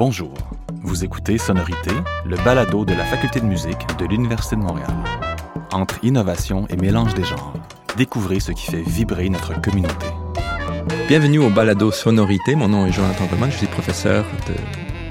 Bonjour, 0.00 0.32
vous 0.82 1.04
écoutez 1.04 1.36
Sonorité, 1.36 1.90
le 2.24 2.36
balado 2.36 2.86
de 2.86 2.94
la 2.94 3.04
Faculté 3.04 3.38
de 3.38 3.44
musique 3.44 3.86
de 3.98 4.06
l'Université 4.06 4.56
de 4.56 4.62
Montréal. 4.62 4.88
Entre 5.72 6.02
innovation 6.02 6.66
et 6.70 6.76
mélange 6.76 7.12
des 7.12 7.22
genres, 7.22 7.52
découvrez 7.98 8.40
ce 8.40 8.52
qui 8.52 8.70
fait 8.70 8.80
vibrer 8.80 9.28
notre 9.28 9.60
communauté. 9.60 10.06
Bienvenue 11.06 11.40
au 11.40 11.50
balado 11.50 11.90
Sonorité. 11.90 12.54
Mon 12.54 12.68
nom 12.68 12.86
est 12.86 12.92
Jonathan 12.92 13.26
Roman, 13.30 13.50
je 13.50 13.58
suis 13.58 13.66
professeur 13.66 14.24
de 14.48 14.54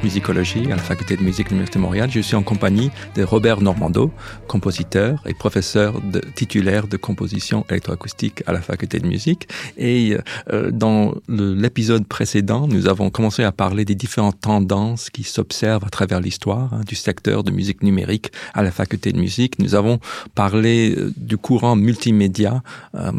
musicologie 0.03 0.65
à 0.71 0.75
la 0.75 0.81
faculté 0.81 1.17
de 1.17 1.23
musique 1.23 1.47
de 1.47 1.49
l'Université 1.51 1.79
de 1.79 1.83
Montréal. 1.83 2.09
Je 2.11 2.19
suis 2.19 2.35
en 2.35 2.43
compagnie 2.43 2.91
de 3.15 3.23
Robert 3.23 3.61
Normando, 3.61 4.11
compositeur 4.47 5.21
et 5.25 5.33
professeur 5.33 6.01
titulaire 6.35 6.87
de 6.87 6.97
composition 6.97 7.65
électroacoustique 7.69 8.43
à 8.47 8.53
la 8.53 8.61
faculté 8.61 8.99
de 8.99 9.07
musique. 9.07 9.47
Et 9.77 10.17
euh, 10.51 10.71
dans 10.71 11.15
l'épisode 11.27 12.05
précédent, 12.07 12.67
nous 12.67 12.87
avons 12.87 13.09
commencé 13.09 13.43
à 13.43 13.51
parler 13.51 13.85
des 13.85 13.95
différentes 13.95 14.39
tendances 14.39 15.09
qui 15.09 15.23
s'observent 15.23 15.85
à 15.85 15.89
travers 15.89 16.21
l'histoire 16.21 16.73
hein, 16.73 16.81
du 16.85 16.95
secteur 16.95 17.43
de 17.43 17.51
musique 17.51 17.83
numérique 17.83 18.31
à 18.53 18.63
la 18.63 18.71
faculté 18.71 19.11
de 19.11 19.19
musique. 19.19 19.59
Nous 19.59 19.75
avons 19.75 19.99
parlé 20.35 20.95
euh, 20.95 21.13
du 21.17 21.37
courant 21.37 21.75
multimédia. 21.75 22.63
Euh, 22.95 23.11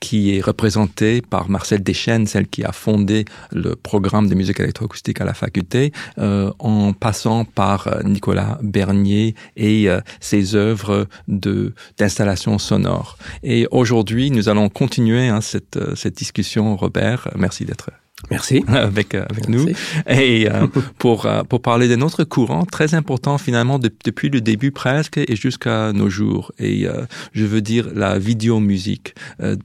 qui 0.00 0.36
est 0.36 0.40
représentée 0.40 1.22
par 1.22 1.48
Marcel 1.48 1.82
Deschênes, 1.82 2.26
celle 2.26 2.48
qui 2.48 2.64
a 2.64 2.72
fondé 2.72 3.24
le 3.52 3.74
programme 3.74 4.28
de 4.28 4.34
musique 4.34 4.60
électroacoustique 4.60 5.20
à 5.20 5.24
la 5.24 5.34
faculté, 5.34 5.92
euh, 6.18 6.52
en 6.58 6.92
passant 6.92 7.44
par 7.44 7.88
euh, 7.88 8.02
Nicolas 8.04 8.58
Bernier 8.62 9.34
et 9.56 9.88
euh, 9.88 10.00
ses 10.20 10.54
œuvres 10.54 11.06
de 11.26 11.74
d'installation 11.98 12.58
sonore. 12.58 13.18
Et 13.42 13.66
aujourd'hui, 13.70 14.30
nous 14.30 14.48
allons 14.48 14.68
continuer 14.68 15.28
hein, 15.28 15.40
cette, 15.40 15.78
cette 15.96 16.16
discussion, 16.16 16.76
Robert. 16.76 17.28
Merci 17.36 17.64
d'être 17.64 17.90
Merci. 18.30 18.64
Avec, 18.68 19.14
euh, 19.14 19.24
avec 19.30 19.48
nous. 19.48 19.68
Et 20.08 20.50
euh, 20.50 20.66
pour, 20.98 21.26
euh, 21.26 21.44
pour 21.44 21.62
parler 21.62 21.88
d'un 21.88 22.00
autre 22.00 22.24
courant 22.24 22.64
très 22.64 22.94
important 22.94 23.38
finalement 23.38 23.78
depuis 23.78 24.28
le 24.28 24.40
début 24.40 24.72
presque 24.72 25.18
et 25.18 25.36
jusqu'à 25.36 25.92
nos 25.92 26.10
jours. 26.10 26.52
Et 26.58 26.86
je 27.32 27.44
veux 27.44 27.60
dire 27.60 27.88
la 27.94 28.18
vidéo-musique. 28.18 29.14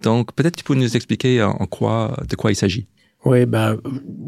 donc 0.02 0.34
peut-être 0.34 0.56
tu 0.56 0.64
peux 0.64 0.76
nous 0.76 0.96
expliquer 0.96 1.42
en 1.42 1.66
quoi, 1.66 2.18
de 2.30 2.36
quoi 2.36 2.52
il 2.52 2.56
s'agit. 2.56 2.86
Oui, 3.26 3.46
ben, 3.46 3.78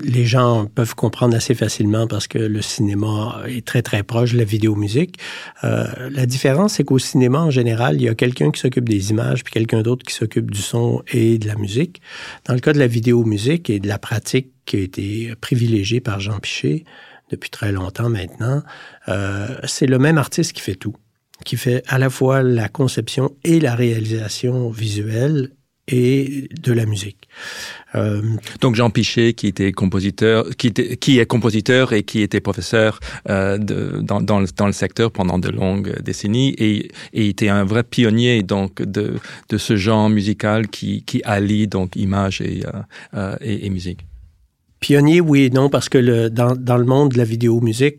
les 0.04 0.24
gens 0.24 0.68
peuvent 0.68 0.96
comprendre 0.96 1.36
assez 1.36 1.54
facilement 1.54 2.08
parce 2.08 2.28
que 2.28 2.38
le 2.38 2.62
cinéma 2.62 3.42
est 3.46 3.66
très, 3.66 3.82
très 3.82 4.04
proche 4.04 4.32
de 4.32 4.38
la 4.38 4.46
vidéo-musique. 4.46 5.18
Euh, 5.66 6.10
la 6.10 6.26
différence, 6.26 6.76
c'est 6.76 6.86
qu'au 6.86 6.98
cinéma, 6.98 7.40
en 7.40 7.50
général, 7.50 7.96
il 7.96 8.04
y 8.04 8.10
a 8.10 8.16
quelqu'un 8.16 8.52
qui 8.52 8.62
s'occupe 8.62 8.88
des 8.88 9.12
images, 9.12 9.44
puis 9.44 9.52
quelqu'un 9.52 9.82
d'autre 9.82 10.06
qui 10.06 10.14
s'occupe 10.14 10.50
du 10.50 10.62
son 10.62 11.04
et 11.12 11.38
de 11.38 11.48
la 11.48 11.56
musique. 11.56 12.02
Dans 12.46 12.54
le 12.54 12.62
cas 12.62 12.72
de 12.72 12.80
la 12.80 12.88
vidéo-musique 12.88 13.70
et 13.70 13.82
de 13.82 13.88
la 13.88 14.00
pratique 14.00 14.54
qui 14.66 14.78
a 14.78 14.80
été 14.80 15.34
privilégiée 15.42 16.00
par 16.00 16.22
Jean 16.22 16.40
Piché 16.40 16.86
depuis 17.32 17.50
très 17.50 17.74
longtemps 17.74 18.10
maintenant, 18.10 18.64
euh, 19.10 19.58
c'est 19.66 19.88
le 19.88 20.00
même 20.00 20.18
artiste 20.18 20.54
qui 20.54 20.62
fait 20.62 20.76
tout 20.76 20.96
qui 21.44 21.58
fait 21.58 21.84
à 21.88 22.00
la 22.00 22.10
fois 22.10 22.44
la 22.44 22.70
conception 22.70 23.36
et 23.44 23.60
la 23.60 23.76
réalisation 23.76 24.70
visuelle 24.70 25.52
et 25.88 26.50
de 26.62 26.74
la 26.74 26.86
musique. 26.86 27.28
Euh, 27.94 28.22
Donc 28.62 28.76
Jean 28.76 28.90
Pichet, 28.90 29.34
qui 29.34 29.48
était 29.48 29.72
compositeur, 29.72 30.50
qui, 30.58 30.68
était, 30.68 30.98
qui 30.98 31.20
est 31.20 31.26
compositeur 31.26 31.94
et 31.94 32.04
qui 32.04 32.22
était 32.22 32.42
professeur 32.42 33.00
euh, 33.30 33.58
de, 33.58 34.00
dans, 34.02 34.20
dans, 34.20 34.40
le, 34.40 34.48
dans, 34.56 34.66
le, 34.66 34.72
secteur 34.72 35.12
pendant 35.12 35.38
de 35.38 35.50
longues 35.50 36.02
décennies 36.02 36.56
et, 36.58 36.92
et 37.14 37.30
était 37.30 37.50
un 37.50 37.64
vrai 37.64 37.84
pionnier 37.84 38.42
donc 38.42 38.82
de, 38.82 39.16
de 39.50 39.58
ce 39.58 39.76
genre 39.76 40.10
musical 40.10 40.68
qui, 40.68 41.04
qui 41.04 41.22
allie 41.24 41.68
donc 41.68 41.96
image 41.96 42.42
et, 42.42 42.64
euh, 42.66 42.72
euh 43.14 43.36
et, 43.42 43.68
et 43.68 43.70
musique. 43.70 44.06
Pionnier, 44.80 45.22
oui 45.22 45.44
et 45.44 45.50
non, 45.52 45.70
parce 45.70 45.90
que 45.90 45.98
le, 45.98 46.30
dans, 46.30 46.56
dans 46.56 46.78
le 46.78 46.86
monde 46.86 47.12
de 47.12 47.18
la 47.18 47.24
vidéo 47.24 47.62
musique, 47.62 47.98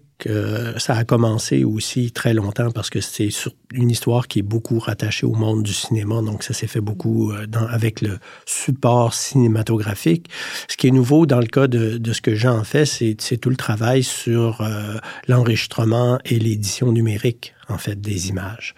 ça 0.79 0.95
a 0.95 1.05
commencé 1.05 1.65
aussi 1.65 2.11
très 2.11 2.35
longtemps 2.35 2.71
parce 2.71 2.91
que 2.91 3.01
c'est 3.01 3.29
une 3.73 3.91
histoire 3.91 4.29
qui 4.29 4.41
est 4.41 4.43
beaucoup 4.43 4.79
rattachée 4.79 5.27
au 5.27 5.35
monde 5.35 5.63
du 5.63 5.73
cinéma, 5.73 6.23
donc 6.23 6.43
ça 6.43 6.55
s'est 6.55 6.67
fait 6.67 6.81
beaucoup 6.81 7.33
euh, 7.33 7.47
avec 7.69 8.01
le 8.01 8.19
support 8.47 9.15
cinématographique. 9.15 10.29
Ce 10.69 10.77
qui 10.77 10.89
est 10.89 10.91
nouveau 10.91 11.27
dans 11.27 11.41
le 11.41 11.47
cas 11.47 11.67
de, 11.67 12.13
ce 12.13 12.21
que 12.21 12.35
Jean 12.35 12.65
fait, 12.65 12.87
c'est 12.87 13.37
tout 13.37 13.51
le 13.51 13.57
travail 13.57 14.03
sur 14.03 14.61
euh, 14.61 14.97
l'enregistrement 15.29 16.19
et 16.25 16.39
l'édition 16.39 16.93
numérique, 16.93 17.55
en 17.69 17.79
fait, 17.79 18.01
des 18.01 18.29
images. 18.29 18.75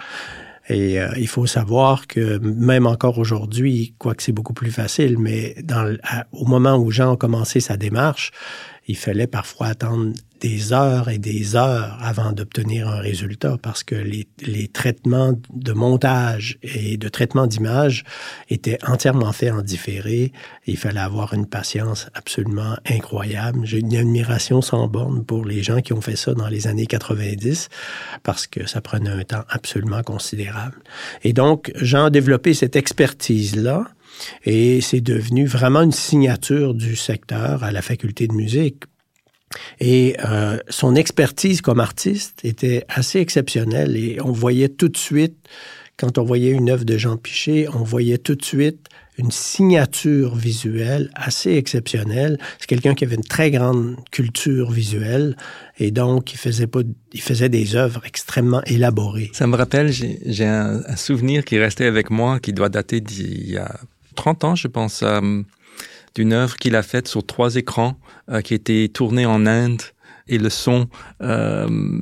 Et 0.68 1.00
euh, 1.00 1.08
il 1.16 1.28
faut 1.28 1.46
savoir 1.46 2.06
que 2.06 2.38
même 2.38 2.86
encore 2.86 3.18
aujourd'hui, 3.18 3.94
quoique 3.98 4.22
c'est 4.22 4.32
beaucoup 4.32 4.52
plus 4.52 4.70
facile, 4.70 5.18
mais 5.18 5.56
au 6.32 6.44
moment 6.44 6.76
où 6.76 6.90
Jean 6.90 7.14
a 7.14 7.16
commencé 7.16 7.60
sa 7.60 7.76
démarche, 7.76 8.32
il 8.86 8.96
fallait 8.96 9.26
parfois 9.26 9.68
attendre 9.68 10.12
des 10.40 10.72
heures 10.72 11.08
et 11.08 11.18
des 11.18 11.56
heures 11.56 11.98
avant 12.00 12.32
d'obtenir 12.32 12.88
un 12.88 13.00
résultat 13.00 13.56
parce 13.60 13.82
que 13.82 13.94
les, 13.94 14.28
les, 14.40 14.68
traitements 14.68 15.32
de 15.52 15.72
montage 15.72 16.58
et 16.62 16.96
de 16.96 17.08
traitement 17.08 17.46
d'image 17.46 18.04
étaient 18.48 18.78
entièrement 18.86 19.32
faits 19.32 19.52
en 19.52 19.62
différé. 19.62 20.32
Il 20.66 20.76
fallait 20.76 21.00
avoir 21.00 21.34
une 21.34 21.46
patience 21.46 22.08
absolument 22.14 22.76
incroyable. 22.88 23.60
J'ai 23.64 23.78
une 23.78 23.96
admiration 23.96 24.62
sans 24.62 24.86
borne 24.88 25.24
pour 25.24 25.44
les 25.44 25.62
gens 25.62 25.80
qui 25.80 25.92
ont 25.92 26.00
fait 26.00 26.16
ça 26.16 26.34
dans 26.34 26.48
les 26.48 26.66
années 26.66 26.86
90 26.86 27.68
parce 28.22 28.46
que 28.46 28.66
ça 28.66 28.80
prenait 28.80 29.10
un 29.10 29.24
temps 29.24 29.44
absolument 29.48 30.02
considérable. 30.02 30.78
Et 31.24 31.32
donc, 31.32 31.72
j'ai 31.76 32.10
développé 32.10 32.54
cette 32.54 32.76
expertise-là 32.76 33.86
et 34.44 34.80
c'est 34.80 35.00
devenu 35.00 35.46
vraiment 35.46 35.82
une 35.82 35.92
signature 35.92 36.74
du 36.74 36.96
secteur 36.96 37.64
à 37.64 37.70
la 37.72 37.82
faculté 37.82 38.26
de 38.26 38.34
musique 38.34 38.84
et 39.80 40.16
euh, 40.24 40.58
son 40.68 40.94
expertise 40.94 41.60
comme 41.60 41.80
artiste 41.80 42.40
était 42.44 42.84
assez 42.88 43.20
exceptionnelle 43.20 43.96
et 43.96 44.20
on 44.22 44.32
voyait 44.32 44.68
tout 44.68 44.88
de 44.88 44.96
suite, 44.96 45.36
quand 45.96 46.18
on 46.18 46.24
voyait 46.24 46.50
une 46.50 46.70
œuvre 46.70 46.84
de 46.84 46.96
Jean 46.96 47.16
Piché, 47.16 47.68
on 47.72 47.82
voyait 47.82 48.18
tout 48.18 48.34
de 48.34 48.44
suite 48.44 48.88
une 49.18 49.32
signature 49.32 50.36
visuelle 50.36 51.10
assez 51.14 51.54
exceptionnelle. 51.54 52.38
C'est 52.60 52.68
quelqu'un 52.68 52.94
qui 52.94 53.04
avait 53.04 53.16
une 53.16 53.24
très 53.24 53.50
grande 53.50 53.96
culture 54.12 54.70
visuelle 54.70 55.36
et 55.78 55.90
donc 55.90 56.32
il 56.32 56.36
faisait 56.38 56.68
pas, 56.68 56.80
il 57.12 57.20
faisait 57.20 57.48
des 57.48 57.74
œuvres 57.74 58.00
extrêmement 58.06 58.62
élaborées. 58.64 59.30
Ça 59.32 59.48
me 59.48 59.56
rappelle, 59.56 59.90
j'ai 59.90 60.46
un, 60.46 60.82
un, 60.86 60.96
souvenir 60.96 61.44
qui 61.44 61.58
restait 61.58 61.86
avec 61.86 62.10
moi, 62.10 62.38
qui 62.38 62.52
doit 62.52 62.68
dater 62.68 63.00
d'il 63.00 63.50
y 63.50 63.56
a 63.56 63.80
30 64.14 64.44
ans, 64.44 64.54
je 64.54 64.68
pense. 64.68 65.02
Euh, 65.02 65.42
d'une 66.14 66.32
œuvre 66.32 66.56
qu'il 66.56 66.76
a 66.76 66.82
faite 66.82 67.08
sur 67.08 67.24
trois 67.24 67.56
écrans, 67.56 67.98
euh, 68.30 68.40
qui 68.40 68.54
était 68.54 68.88
tournée 68.88 69.26
en 69.26 69.46
Inde, 69.46 69.82
et 70.26 70.38
le 70.38 70.50
son 70.50 70.88
euh, 71.22 72.00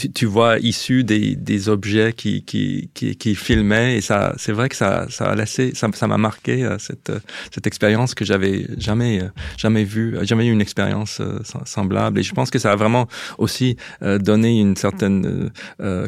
tu, 0.00 0.10
tu, 0.12 0.26
vois 0.26 0.58
issu 0.58 1.04
des, 1.04 1.36
des 1.36 1.68
objets 1.68 2.12
qui, 2.14 2.42
qui, 2.42 2.90
qui, 2.94 3.16
qui 3.16 3.34
filmaient 3.34 3.96
et 3.96 4.00
ça 4.00 4.32
c'est 4.38 4.52
vrai 4.52 4.68
que 4.68 4.76
ça 4.76 5.06
ça 5.10 5.26
a 5.26 5.34
laissé 5.34 5.72
ça 5.74 5.88
ça 5.92 6.06
m'a 6.06 6.16
marqué 6.16 6.64
euh, 6.64 6.78
cette 6.78 7.12
cette 7.52 7.66
expérience 7.66 8.14
que 8.14 8.24
j'avais 8.24 8.66
jamais 8.78 9.20
euh, 9.20 9.28
jamais 9.58 9.84
vu 9.84 10.16
jamais 10.22 10.46
eu 10.46 10.52
une 10.52 10.60
expérience 10.60 11.20
euh, 11.20 11.40
semblable. 11.64 12.18
Et 12.18 12.22
je 12.22 12.32
pense 12.32 12.50
que 12.50 12.58
ça 12.58 12.72
a 12.72 12.76
vraiment 12.76 13.06
aussi 13.38 13.76
donné 14.00 14.60
une 14.60 14.76
certaine 14.76 15.50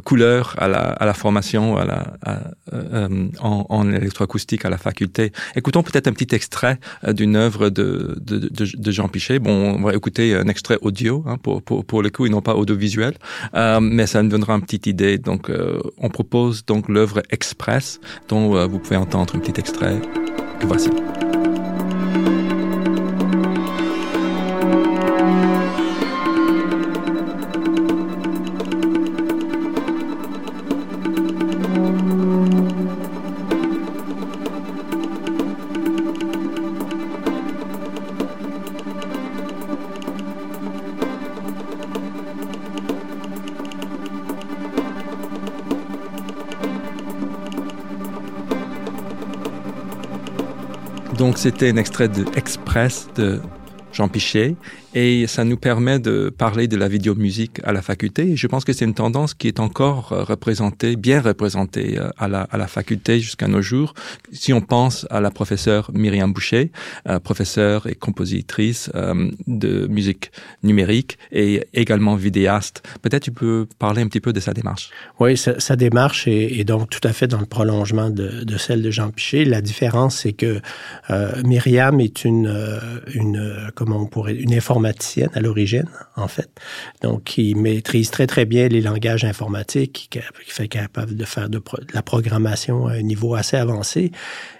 couleur 0.04 0.54
à 0.58 0.68
la 0.68 0.80
à 1.02 1.04
la 1.06 1.14
formation 1.14 1.76
à 1.76 1.84
la 1.84 2.00
en, 3.40 3.66
en 3.68 3.92
électroacoustique 3.92 4.64
à 4.64 4.70
la 4.70 4.78
faculté. 4.78 5.32
Écoutons 5.56 5.82
peut-être 5.82 6.08
un 6.08 6.12
petit 6.12 6.34
extrait 6.34 6.78
d'une 7.06 7.36
œuvre 7.36 7.70
de, 7.70 8.16
de, 8.20 8.38
de, 8.38 8.66
de 8.76 8.90
Jean 8.90 9.08
Pichet. 9.08 9.38
Bon 9.38 9.76
on 9.78 9.82
va 9.82 9.94
écouter 9.94 10.34
un 10.34 10.48
extrait 10.48 10.78
audio 10.80 11.24
hein, 11.26 11.36
pour, 11.42 11.62
pour 11.62 11.84
pour 11.84 12.02
le 12.02 12.10
coup 12.10 12.26
et 12.26 12.30
non 12.30 12.42
pas 12.42 12.54
audiovisuel. 12.54 13.14
Euh, 13.54 13.81
mais 13.82 14.06
ça 14.06 14.22
nous 14.22 14.28
donnera 14.28 14.54
une 14.54 14.62
petite 14.62 14.86
idée. 14.86 15.18
Donc, 15.18 15.50
euh, 15.50 15.80
on 15.98 16.08
propose 16.08 16.64
donc 16.64 16.88
l'œuvre 16.88 17.22
Express, 17.30 18.00
dont 18.28 18.56
euh, 18.56 18.66
vous 18.66 18.78
pouvez 18.78 18.96
entendre 18.96 19.36
un 19.36 19.38
petit 19.38 19.58
extrait. 19.60 20.00
voici. 20.62 20.90
Donc 51.32 51.38
c'était 51.38 51.70
un 51.70 51.78
extrait 51.78 52.08
de 52.08 52.26
Express 52.36 53.08
de 53.14 53.40
Jean 53.92 54.08
Pichet, 54.08 54.56
et 54.94 55.26
ça 55.26 55.44
nous 55.44 55.56
permet 55.56 55.98
de 55.98 56.28
parler 56.28 56.68
de 56.68 56.76
la 56.76 56.88
vidéomusique 56.88 57.60
à 57.64 57.72
la 57.72 57.80
faculté. 57.82 58.36
Je 58.36 58.46
pense 58.46 58.64
que 58.64 58.72
c'est 58.72 58.84
une 58.84 58.94
tendance 58.94 59.32
qui 59.34 59.48
est 59.48 59.60
encore 59.60 60.12
euh, 60.12 60.22
représentée, 60.22 60.96
bien 60.96 61.20
représentée 61.20 61.98
euh, 61.98 62.10
à 62.18 62.28
la, 62.28 62.42
à 62.42 62.58
la 62.58 62.66
faculté 62.66 63.20
jusqu'à 63.20 63.48
nos 63.48 63.62
jours. 63.62 63.94
Si 64.32 64.52
on 64.52 64.60
pense 64.60 65.06
à 65.10 65.20
la 65.20 65.30
professeure 65.30 65.90
Myriam 65.94 66.32
Boucher, 66.32 66.72
euh, 67.08 67.18
professeure 67.20 67.86
et 67.86 67.94
compositrice 67.94 68.90
de 69.46 69.86
musique 69.86 70.30
numérique 70.62 71.18
et 71.30 71.64
également 71.72 72.16
vidéaste, 72.16 72.82
peut-être 73.00 73.22
tu 73.22 73.32
peux 73.32 73.66
parler 73.78 74.02
un 74.02 74.08
petit 74.08 74.20
peu 74.20 74.32
de 74.32 74.40
sa 74.40 74.52
démarche. 74.52 74.90
Oui, 75.20 75.36
sa, 75.36 75.76
démarche 75.76 76.26
est, 76.26 76.64
donc 76.64 76.90
tout 76.90 77.06
à 77.06 77.12
fait 77.12 77.26
dans 77.26 77.40
le 77.40 77.46
prolongement 77.46 78.10
de, 78.10 78.56
celle 78.58 78.82
de 78.82 78.90
Jean 78.90 79.10
Pichet. 79.10 79.44
La 79.44 79.60
différence, 79.60 80.18
c'est 80.18 80.32
que 80.32 80.60
Myriam 81.44 82.00
est 82.00 82.24
une, 82.24 82.80
une 83.14 83.70
on 83.90 84.06
pourrait, 84.06 84.34
une 84.34 84.54
informaticienne 84.54 85.30
à 85.34 85.40
l'origine, 85.40 85.88
en 86.16 86.28
fait. 86.28 86.50
Donc, 87.02 87.24
qui 87.24 87.54
maîtrise 87.54 88.10
très, 88.10 88.26
très 88.26 88.44
bien 88.44 88.68
les 88.68 88.80
langages 88.80 89.24
informatiques, 89.24 90.08
qui, 90.10 90.20
fait 90.46 90.68
capable 90.68 91.16
de 91.16 91.24
faire 91.24 91.48
de, 91.48 91.60
la 91.92 92.02
programmation 92.02 92.86
à 92.86 92.92
un 92.92 93.02
niveau 93.02 93.34
assez 93.34 93.56
avancé. 93.56 94.12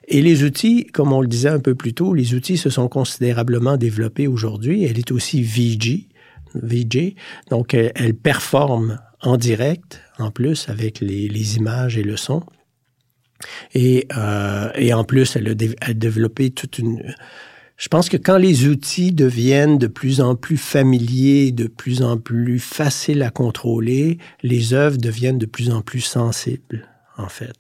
Et 0.09 0.23
les 0.23 0.43
outils, 0.43 0.87
comme 0.87 1.13
on 1.13 1.21
le 1.21 1.29
disait 1.29 1.51
un 1.51 1.61
peu 1.61 1.75
plus 1.75 1.95
tôt, 1.95 2.15
les 2.15 2.35
outils 2.35 2.57
se 2.57 2.71
sont 2.71 2.89
considérablement 2.89 3.77
développés 3.77 4.27
aujourd'hui. 4.27 4.85
Elle 4.85 4.99
est 4.99 5.13
aussi 5.13 5.43
VJ, 5.43 6.09
VJ. 6.55 7.15
Donc, 7.51 7.75
elle, 7.75 8.15
performe 8.15 8.99
en 9.21 9.37
direct, 9.37 10.01
en 10.19 10.31
plus, 10.31 10.69
avec 10.69 11.01
les, 11.01 11.29
les 11.29 11.57
images 11.57 11.97
et 11.97 12.03
le 12.03 12.17
son. 12.17 12.43
Et, 13.75 14.07
euh, 14.17 14.71
et 14.75 14.93
en 14.93 15.05
plus, 15.05 15.37
elle 15.37 15.49
a, 15.49 15.53
elle 15.53 15.77
a 15.81 15.95
développé 15.95 16.51
toute 16.51 16.79
une 16.79 17.15
je 17.83 17.89
pense 17.89 18.09
que 18.09 18.17
quand 18.17 18.37
les 18.37 18.69
outils 18.69 19.11
deviennent 19.11 19.77
de 19.77 19.89
plus 19.89 20.21
en 20.21 20.37
plus 20.37 20.57
familiers, 20.57 21.51
de 21.51 21.67
plus 21.67 22.01
en 22.03 22.17
plus 22.17 22.61
faciles 22.61 23.25
à 23.25 23.31
contrôler, 23.31 24.19
les 24.45 24.73
œuvres 24.73 24.99
deviennent 24.99 25.39
de 25.39 25.47
plus 25.47 25.69
en 25.73 25.81
plus 25.81 26.01
sensibles, 26.01 26.89
en 27.17 27.29
fait. 27.29 27.57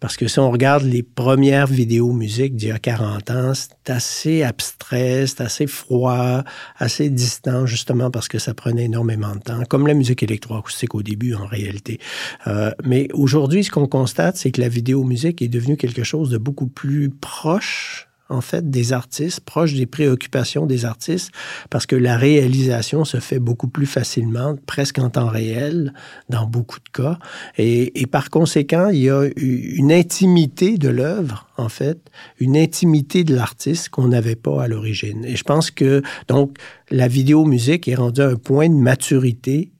Parce 0.00 0.16
que 0.16 0.26
si 0.26 0.38
on 0.38 0.50
regarde 0.50 0.84
les 0.84 1.02
premières 1.02 1.66
vidéos 1.66 2.14
musiques 2.14 2.56
d'il 2.56 2.70
y 2.70 2.72
a 2.72 2.78
40 2.78 3.30
ans, 3.30 3.52
c'est 3.52 3.90
assez 3.90 4.42
abstrait, 4.42 5.26
c'est 5.26 5.42
assez 5.42 5.66
froid, 5.66 6.44
assez 6.78 7.10
distant, 7.10 7.66
justement 7.66 8.10
parce 8.10 8.28
que 8.28 8.38
ça 8.38 8.54
prenait 8.54 8.84
énormément 8.84 9.34
de 9.34 9.40
temps, 9.40 9.64
comme 9.68 9.86
la 9.86 9.92
musique 9.92 10.22
électroacoustique 10.22 10.94
au 10.94 11.02
début, 11.02 11.34
en 11.34 11.44
réalité. 11.44 12.00
Euh, 12.46 12.70
mais 12.84 13.08
aujourd'hui, 13.12 13.64
ce 13.64 13.70
qu'on 13.70 13.86
constate, 13.86 14.38
c'est 14.38 14.50
que 14.50 14.62
la 14.62 14.70
vidéo 14.70 15.04
musique 15.04 15.42
est 15.42 15.48
devenue 15.48 15.76
quelque 15.76 16.04
chose 16.04 16.30
de 16.30 16.38
beaucoup 16.38 16.68
plus 16.68 17.10
proche 17.10 18.07
en 18.28 18.40
fait, 18.40 18.70
des 18.70 18.92
artistes, 18.92 19.40
proches 19.40 19.74
des 19.74 19.86
préoccupations 19.86 20.66
des 20.66 20.84
artistes, 20.84 21.30
parce 21.70 21.86
que 21.86 21.96
la 21.96 22.16
réalisation 22.16 23.04
se 23.04 23.20
fait 23.20 23.38
beaucoup 23.38 23.68
plus 23.68 23.86
facilement, 23.86 24.56
presque 24.66 24.98
en 24.98 25.10
temps 25.10 25.28
réel, 25.28 25.92
dans 26.28 26.46
beaucoup 26.46 26.78
de 26.78 26.88
cas. 26.90 27.18
Et, 27.56 28.00
et 28.00 28.06
par 28.06 28.30
conséquent, 28.30 28.88
il 28.90 29.00
y 29.00 29.10
a 29.10 29.28
une 29.36 29.92
intimité 29.92 30.76
de 30.76 30.88
l'œuvre, 30.88 31.46
en 31.56 31.68
fait, 31.68 31.98
une 32.38 32.56
intimité 32.56 33.24
de 33.24 33.34
l'artiste 33.34 33.88
qu'on 33.88 34.08
n'avait 34.08 34.36
pas 34.36 34.62
à 34.62 34.68
l'origine. 34.68 35.24
Et 35.24 35.36
je 35.36 35.44
pense 35.44 35.70
que, 35.70 36.02
donc, 36.28 36.58
la 36.90 37.08
vidéo 37.08 37.44
musique 37.44 37.88
est 37.88 37.94
rendue 37.94 38.20
à 38.20 38.28
un 38.28 38.36
point 38.36 38.68
de 38.68 38.74
maturité 38.74 39.72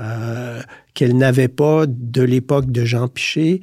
euh, 0.00 0.60
qu'elle 0.94 1.16
n'avait 1.16 1.48
pas 1.48 1.86
de 1.86 2.22
l'époque 2.22 2.70
de 2.70 2.84
Jean 2.84 3.08
Piché, 3.08 3.60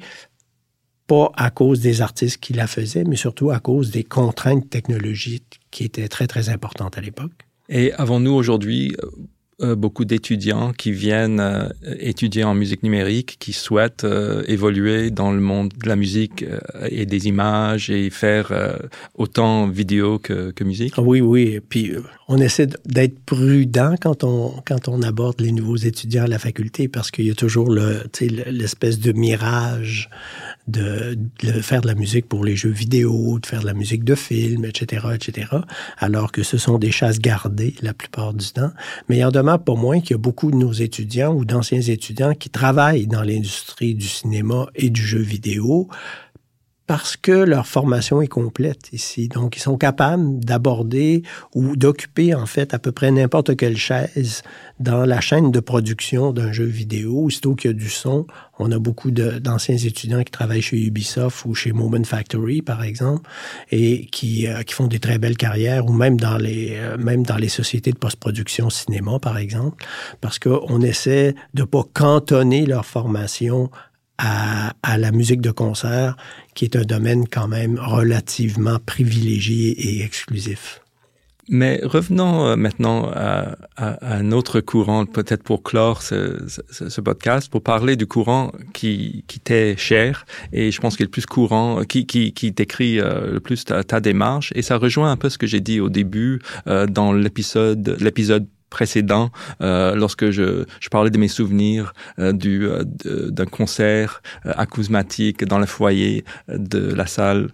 pas 1.10 1.32
à 1.34 1.50
cause 1.50 1.80
des 1.80 2.02
artistes 2.02 2.36
qui 2.36 2.52
la 2.52 2.68
faisaient, 2.68 3.02
mais 3.02 3.16
surtout 3.16 3.50
à 3.50 3.58
cause 3.58 3.90
des 3.90 4.04
contraintes 4.04 4.70
technologiques 4.70 5.58
qui 5.72 5.82
étaient 5.82 6.06
très, 6.06 6.28
très 6.28 6.50
importantes 6.50 6.96
à 6.96 7.00
l'époque. 7.00 7.32
Et 7.68 7.92
avons-nous 7.94 8.30
aujourd'hui 8.30 8.94
euh, 9.60 9.74
beaucoup 9.74 10.04
d'étudiants 10.04 10.72
qui 10.72 10.92
viennent 10.92 11.40
euh, 11.40 11.68
étudier 11.98 12.44
en 12.44 12.54
musique 12.54 12.84
numérique, 12.84 13.38
qui 13.40 13.52
souhaitent 13.52 14.04
euh, 14.04 14.44
évoluer 14.46 15.10
dans 15.10 15.32
le 15.32 15.40
monde 15.40 15.72
de 15.82 15.88
la 15.88 15.96
musique 15.96 16.44
et 16.88 17.06
des 17.06 17.26
images 17.26 17.90
et 17.90 18.08
faire 18.10 18.52
autant 19.14 19.66
vidéo 19.66 20.20
que, 20.20 20.52
que 20.52 20.62
musique? 20.62 20.94
Oui, 20.96 21.20
oui. 21.20 21.54
Et 21.54 21.60
puis, 21.60 21.92
on 22.32 22.38
essaie 22.38 22.68
d'être 22.86 23.18
prudent 23.24 23.96
quand 24.00 24.22
on, 24.22 25.02
aborde 25.02 25.40
les 25.40 25.50
nouveaux 25.50 25.76
étudiants 25.76 26.24
à 26.24 26.26
la 26.28 26.38
faculté 26.38 26.86
parce 26.86 27.10
qu'il 27.10 27.26
y 27.26 27.30
a 27.30 27.34
toujours 27.34 27.68
l'espèce 27.70 29.00
de 29.00 29.10
mirage 29.10 30.08
de, 30.68 31.18
de, 31.42 31.52
faire 31.60 31.80
de 31.80 31.88
la 31.88 31.96
musique 31.96 32.28
pour 32.28 32.44
les 32.44 32.54
jeux 32.54 32.70
vidéo, 32.70 33.40
de 33.40 33.46
faire 33.46 33.62
de 33.62 33.66
la 33.66 33.74
musique 33.74 34.04
de 34.04 34.14
film, 34.14 34.64
etc., 34.64 35.08
etc., 35.12 35.48
alors 35.98 36.30
que 36.30 36.44
ce 36.44 36.56
sont 36.56 36.78
des 36.78 36.92
chasses 36.92 37.18
gardées 37.18 37.74
la 37.82 37.94
plupart 37.94 38.32
du 38.32 38.46
temps. 38.52 38.70
Mais 39.08 39.18
il 39.18 39.24
en 39.24 39.32
demeure 39.32 39.64
pas 39.64 39.74
moins 39.74 40.00
qu'il 40.00 40.12
y 40.12 40.14
a 40.14 40.18
beaucoup 40.18 40.52
de 40.52 40.56
nos 40.56 40.72
étudiants 40.72 41.34
ou 41.34 41.44
d'anciens 41.44 41.80
étudiants 41.80 42.34
qui 42.34 42.48
travaillent 42.48 43.08
dans 43.08 43.22
l'industrie 43.22 43.96
du 43.96 44.06
cinéma 44.06 44.68
et 44.76 44.90
du 44.90 45.02
jeu 45.02 45.20
vidéo 45.20 45.88
parce 46.90 47.16
que 47.16 47.30
leur 47.30 47.68
formation 47.68 48.20
est 48.20 48.26
complète 48.26 48.88
ici. 48.92 49.28
Donc, 49.28 49.56
ils 49.56 49.60
sont 49.60 49.78
capables 49.78 50.40
d'aborder 50.40 51.22
ou 51.54 51.76
d'occuper, 51.76 52.34
en 52.34 52.46
fait, 52.46 52.74
à 52.74 52.80
peu 52.80 52.90
près 52.90 53.12
n'importe 53.12 53.56
quelle 53.56 53.76
chaise 53.76 54.42
dans 54.80 55.04
la 55.04 55.20
chaîne 55.20 55.52
de 55.52 55.60
production 55.60 56.32
d'un 56.32 56.50
jeu 56.50 56.64
vidéo. 56.64 57.26
Aussitôt 57.26 57.54
qu'il 57.54 57.70
y 57.70 57.74
a 57.74 57.76
du 57.76 57.88
son, 57.88 58.26
on 58.58 58.72
a 58.72 58.80
beaucoup 58.80 59.12
d'anciens 59.12 59.76
étudiants 59.76 60.24
qui 60.24 60.32
travaillent 60.32 60.62
chez 60.62 60.84
Ubisoft 60.84 61.44
ou 61.44 61.54
chez 61.54 61.70
Moment 61.70 62.02
Factory, 62.02 62.60
par 62.60 62.82
exemple, 62.82 63.30
et 63.70 64.06
qui, 64.06 64.48
euh, 64.48 64.64
qui 64.64 64.74
font 64.74 64.88
des 64.88 64.98
très 64.98 65.18
belles 65.18 65.36
carrières, 65.36 65.86
ou 65.86 65.92
même 65.92 66.18
dans 66.18 66.38
les, 66.38 66.72
euh, 66.72 66.96
même 66.98 67.22
dans 67.22 67.36
les 67.36 67.48
sociétés 67.48 67.92
de 67.92 67.98
post-production 67.98 68.68
cinéma, 68.68 69.20
par 69.20 69.38
exemple, 69.38 69.86
parce 70.20 70.40
qu'on 70.40 70.80
essaie 70.80 71.36
de 71.54 71.62
pas 71.62 71.84
cantonner 71.94 72.66
leur 72.66 72.84
formation 72.84 73.70
à, 74.20 74.98
la 74.98 75.12
musique 75.12 75.40
de 75.40 75.50
concert, 75.50 76.16
qui 76.54 76.64
est 76.64 76.76
un 76.76 76.82
domaine 76.82 77.26
quand 77.26 77.48
même 77.48 77.78
relativement 77.78 78.78
privilégié 78.84 79.70
et 79.70 80.04
exclusif. 80.04 80.80
Mais 81.52 81.80
revenons 81.82 82.46
euh, 82.46 82.56
maintenant 82.56 83.10
à, 83.12 83.56
un 83.76 84.30
autre 84.30 84.60
courant, 84.60 85.04
peut-être 85.04 85.42
pour 85.42 85.64
clore 85.64 86.00
ce, 86.02 87.00
podcast, 87.00 87.50
pour 87.50 87.62
parler 87.62 87.96
du 87.96 88.06
courant 88.06 88.52
qui, 88.72 89.24
qui 89.26 89.40
t'est 89.40 89.76
cher 89.76 90.26
et 90.52 90.70
je 90.70 90.80
pense 90.80 90.96
qu'il 90.96 91.04
est 91.04 91.08
le 91.08 91.10
plus 91.10 91.26
courant, 91.26 91.82
qui, 91.82 92.06
qui, 92.06 92.32
qui 92.32 92.52
décrit 92.52 93.00
euh, 93.00 93.32
le 93.32 93.40
plus 93.40 93.64
ta, 93.64 94.00
démarche. 94.00 94.52
Et 94.54 94.62
ça 94.62 94.76
rejoint 94.76 95.10
un 95.10 95.16
peu 95.16 95.28
ce 95.28 95.38
que 95.38 95.48
j'ai 95.48 95.60
dit 95.60 95.80
au 95.80 95.88
début 95.88 96.40
euh, 96.68 96.86
dans 96.86 97.12
l'épisode 97.12 97.98
précédent, 98.70 99.30
euh, 99.60 99.94
lorsque 99.94 100.30
je, 100.30 100.64
je, 100.80 100.88
parlais 100.88 101.10
de 101.10 101.18
mes 101.18 101.28
souvenirs 101.28 101.92
euh, 102.18 102.32
du 102.32 102.66
euh, 102.66 102.84
d'un 103.30 103.46
concert 103.46 104.22
euh, 104.46 104.52
acousmatique 104.56 105.44
dans 105.44 105.58
le 105.58 105.66
foyer 105.66 106.24
de 106.48 106.94
la 106.94 107.06
salle 107.06 107.50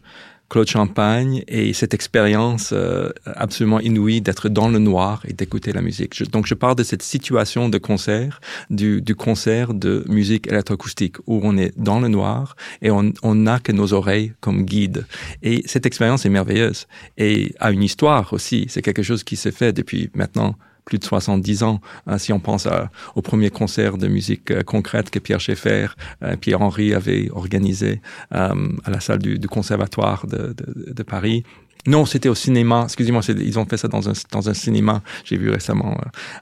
Claude 0.48 0.68
Champagne 0.68 1.42
et 1.48 1.72
cette 1.72 1.92
expérience 1.92 2.70
euh, 2.72 3.10
absolument 3.24 3.80
inouïe 3.80 4.20
d'être 4.20 4.48
dans 4.48 4.68
le 4.68 4.78
noir 4.78 5.22
et 5.26 5.32
d'écouter 5.32 5.72
la 5.72 5.82
musique. 5.82 6.22
Donc 6.30 6.46
je 6.46 6.54
parle 6.54 6.76
de 6.76 6.84
cette 6.84 7.02
situation 7.02 7.68
de 7.68 7.78
concert, 7.78 8.40
du, 8.70 9.02
du 9.02 9.14
concert 9.16 9.74
de 9.74 10.04
musique 10.08 10.46
électroacoustique 10.46 11.16
où 11.26 11.40
on 11.42 11.56
est 11.58 11.76
dans 11.76 11.98
le 11.98 12.08
noir 12.08 12.54
et 12.80 12.90
on 12.90 13.34
n'a 13.34 13.58
que 13.58 13.72
nos 13.72 13.92
oreilles 13.92 14.34
comme 14.40 14.64
guide. 14.64 15.06
Et 15.42 15.62
cette 15.66 15.86
expérience 15.86 16.24
est 16.26 16.30
merveilleuse 16.30 16.86
et 17.18 17.54
a 17.58 17.72
une 17.72 17.82
histoire 17.82 18.32
aussi. 18.32 18.66
C'est 18.68 18.82
quelque 18.82 19.02
chose 19.02 19.24
qui 19.24 19.36
s'est 19.36 19.52
fait 19.52 19.72
depuis 19.72 20.10
maintenant 20.14 20.56
plus 20.86 20.98
de 20.98 21.04
70 21.04 21.64
ans. 21.64 21.80
Hein, 22.06 22.16
si 22.16 22.32
on 22.32 22.40
pense 22.40 22.66
à, 22.66 22.90
au 23.14 23.20
premier 23.20 23.50
concert 23.50 23.98
de 23.98 24.08
musique 24.08 24.50
euh, 24.50 24.62
concrète 24.62 25.10
que 25.10 25.18
Pierre 25.18 25.40
Schaeffer, 25.40 25.88
euh, 26.22 26.36
Pierre-Henri 26.36 26.94
avait 26.94 27.28
organisé 27.30 28.00
euh, 28.32 28.54
à 28.84 28.90
la 28.90 29.00
salle 29.00 29.18
du, 29.18 29.38
Conservatoire 29.48 30.26
de 30.26 31.02
Paris, 31.02 31.44
non, 31.86 32.04
c'était 32.04 32.28
au 32.28 32.34
cinéma. 32.34 32.82
Excusez-moi, 32.84 33.22
ils 33.28 33.58
ont 33.58 33.64
fait 33.64 33.76
ça 33.76 33.88
dans 33.88 34.08
un, 34.08 34.12
dans 34.32 34.48
un 34.48 34.54
cinéma, 34.54 35.02
j'ai 35.24 35.36
vu 35.36 35.50
récemment. 35.50 35.96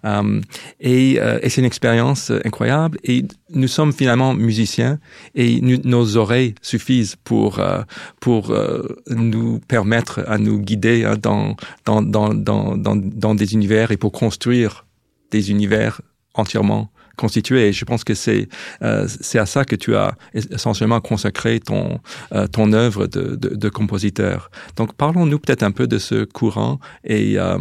Euh, 0.05 0.41
et, 0.81 1.19
euh, 1.21 1.39
et 1.43 1.49
c'est 1.49 1.61
une 1.61 1.67
expérience 1.67 2.31
incroyable. 2.45 2.99
Et 3.05 3.25
nous 3.51 3.69
sommes 3.69 3.93
finalement 3.93 4.35
musiciens 4.35 4.99
et 5.35 5.61
nos 5.61 6.17
oreilles 6.17 6.55
suffisent 6.63 7.17
pour, 7.17 7.59
euh, 7.59 7.83
pour 8.21 8.51
euh, 8.51 8.83
nous 9.09 9.61
permettre 9.61 10.25
à 10.27 10.39
nous 10.39 10.59
guider 10.59 11.05
hein, 11.05 11.17
dans, 11.21 11.57
dans, 11.85 12.03
dans, 12.03 12.35
dans, 12.35 12.77
dans 12.77 13.35
des 13.35 13.55
univers 13.55 13.91
et 13.91 13.97
pour 13.97 14.13
construire 14.13 14.87
des 15.31 15.51
univers 15.51 16.01
entièrement 16.35 16.91
constitué. 17.17 17.69
Et 17.69 17.73
je 17.73 17.85
pense 17.85 18.05
que 18.05 18.15
c'est 18.15 18.49
euh, 18.83 19.07
c'est 19.09 19.39
à 19.39 19.47
ça 19.47 19.65
que 19.65 19.77
tu 19.77 19.97
as 19.97 20.17
essentiellement 20.35 21.01
consacré 21.01 21.61
ton 21.61 22.01
euh, 22.33 22.47
ton 22.47 22.73
œuvre 22.73 23.07
de, 23.07 23.37
de, 23.37 23.55
de 23.55 23.69
compositeur. 23.69 24.51
Donc 24.77 24.95
parlons-nous 24.95 25.39
peut-être 25.39 25.63
un 25.63 25.73
peu 25.73 25.87
de 25.87 25.99
ce 25.99 26.25
courant 26.25 26.79
et 27.05 27.39
euh, 27.39 27.59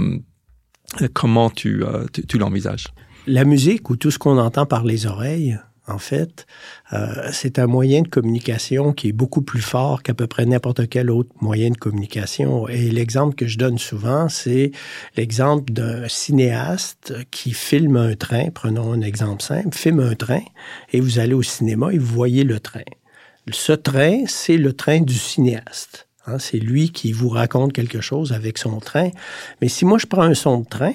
comment 1.14 1.50
tu, 1.50 1.84
euh, 1.84 2.06
tu, 2.12 2.26
tu 2.26 2.38
l'envisages. 2.38 2.88
La 3.26 3.46
musique 3.46 3.90
ou 3.90 3.96
tout 3.96 4.12
ce 4.12 4.20
qu'on 4.20 4.38
entend 4.38 4.66
par 4.66 4.84
les 4.84 5.06
oreilles 5.06 5.58
en 5.88 5.98
fait, 5.98 6.46
euh, 6.94 7.30
c'est 7.34 7.60
un 7.60 7.68
moyen 7.68 8.04
de 8.04 8.08
communication 8.08 8.94
qui 8.94 9.10
est 9.10 9.14
beaucoup 9.14 9.42
plus 9.42 9.62
fort 9.62 10.02
qu'à 10.02 10.14
peu 10.14 10.28
près 10.28 10.46
n'importe 10.46 10.88
quel 10.88 11.12
autre 11.12 11.32
moyen 11.42 11.72
de 11.72 11.78
communication. 11.78 12.70
Et 12.70 12.90
l'exemple 12.90 13.36
que 13.36 13.48
je 13.48 13.58
donne 13.58 13.78
souvent, 13.78 14.30
c'est 14.30 14.72
l'exemple 15.18 15.74
d'un 15.74 16.08
cinéaste 16.08 17.14
qui 17.32 17.52
filme 17.52 17.98
un 17.98 18.16
train, 18.16 18.50
prenons 18.50 18.94
un 18.94 19.02
exemple 19.02 19.44
simple, 19.44 19.76
filme 19.76 20.00
un 20.00 20.16
train, 20.16 20.44
et 20.94 21.02
vous 21.02 21.20
allez 21.20 21.34
au 21.34 21.44
cinéma 21.44 21.92
et 21.92 21.98
vous 21.98 22.14
voyez 22.14 22.46
le 22.46 22.62
train. 22.62 22.84
Ce 23.52 23.74
train, 23.74 24.24
c'est 24.26 24.58
le 24.58 24.72
train 24.72 25.02
du 25.02 25.16
cinéaste. 25.16 26.08
Hein, 26.26 26.40
c'est 26.40 26.60
lui 26.60 26.92
qui 26.92 27.12
vous 27.12 27.28
raconte 27.28 27.74
quelque 27.74 28.00
chose 28.00 28.32
avec 28.32 28.58
son 28.58 28.80
train. 28.80 29.10
Mais 29.62 29.68
si 29.68 29.84
moi 29.84 29.98
je 29.98 30.06
prends 30.06 30.22
un 30.22 30.34
son 30.34 30.62
de 30.62 30.66
train, 30.66 30.94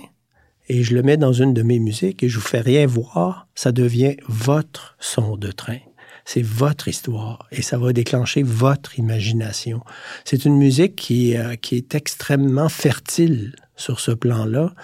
et 0.69 0.83
je 0.83 0.95
le 0.95 1.03
mets 1.03 1.17
dans 1.17 1.33
une 1.33 1.55
de 1.55 1.63
mes 1.63 1.79
musiques 1.79 2.23
et 2.23 2.29
je 2.29 2.37
vous 2.39 2.47
fais 2.47 2.61
rien 2.61 2.87
voir, 2.87 3.47
ça 3.55 3.73
devient 3.73 4.17
votre 4.29 4.97
son 5.01 5.37
de 5.37 5.51
train. 5.51 5.79
C'est 6.25 6.45
votre 6.45 6.89
histoire 6.89 7.49
et 7.53 7.63
ça 7.63 7.79
va 7.79 7.93
déclencher 7.95 8.43
votre 8.43 8.99
imagination. 8.99 9.81
C'est 10.25 10.45
une 10.45 10.59
musique 10.59 10.95
qui, 10.95 11.37
euh, 11.37 11.57
qui 11.57 11.77
est 11.77 11.95
extrêmement 11.95 12.69
fertile 12.69 13.55
sur 13.77 13.99
ce 13.99 14.11
plan-là. 14.11 14.75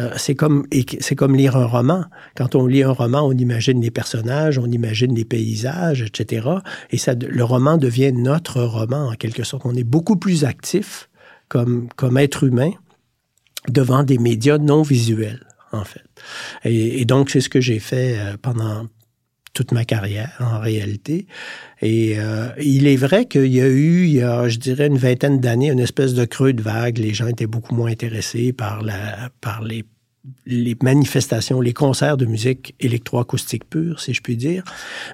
Euh, 0.00 0.10
c'est 0.16 0.34
comme 0.34 0.66
c'est 1.00 1.14
comme 1.14 1.36
lire 1.36 1.56
un 1.56 1.66
roman. 1.66 2.04
Quand 2.36 2.56
on 2.56 2.66
lit 2.66 2.82
un 2.82 2.90
roman, 2.90 3.26
on 3.26 3.32
imagine 3.32 3.80
les 3.80 3.90
personnages, 3.90 4.58
on 4.58 4.66
imagine 4.66 5.14
les 5.14 5.24
paysages, 5.24 6.02
etc. 6.02 6.48
Et 6.90 6.96
le 7.20 7.44
roman 7.44 7.76
devient 7.76 8.12
notre 8.12 8.62
roman 8.62 9.08
en 9.08 9.14
quelque 9.14 9.44
sorte. 9.44 9.66
On 9.66 9.74
est 9.74 9.84
beaucoup 9.84 10.16
plus 10.16 10.44
actif 10.44 11.08
comme 11.48 11.88
comme 11.96 12.18
être 12.18 12.44
humain 12.44 12.72
devant 13.68 14.02
des 14.02 14.18
médias 14.18 14.58
non 14.58 14.82
visuels, 14.82 15.46
en 15.72 15.84
fait. 15.84 16.04
Et, 16.64 17.04
donc, 17.04 17.30
c'est 17.30 17.40
ce 17.40 17.48
que 17.48 17.60
j'ai 17.60 17.78
fait 17.78 18.18
euh, 18.18 18.36
pendant 18.40 18.86
toute 19.52 19.72
ma 19.72 19.84
carrière, 19.84 20.36
en 20.40 20.60
réalité. 20.60 21.26
Et 21.82 22.14
euh, 22.18 22.48
il 22.60 22.86
est 22.86 22.96
vrai 22.96 23.26
qu'il 23.26 23.52
y 23.52 23.60
a 23.60 23.66
eu, 23.66 24.04
il 24.04 24.12
y 24.12 24.22
a, 24.22 24.48
je 24.48 24.58
dirais, 24.58 24.86
une 24.86 24.96
vingtaine 24.96 25.40
d'années, 25.40 25.70
une 25.70 25.80
espèce 25.80 26.14
de 26.14 26.24
creux 26.24 26.52
de 26.52 26.62
vague. 26.62 26.98
Les 26.98 27.12
gens 27.14 27.26
étaient 27.26 27.46
beaucoup 27.48 27.74
moins 27.74 27.90
intéressés 27.90 28.52
par, 28.52 28.82
la, 28.82 29.30
par 29.40 29.62
les 29.62 29.84
les 30.44 30.76
manifestations, 30.82 31.60
les 31.62 31.72
concerts 31.72 32.18
de 32.18 32.26
musique 32.26 32.74
électroacoustique 32.78 33.64
pure, 33.68 34.00
si 34.00 34.12
je 34.12 34.20
puis 34.20 34.36
dire. 34.36 34.64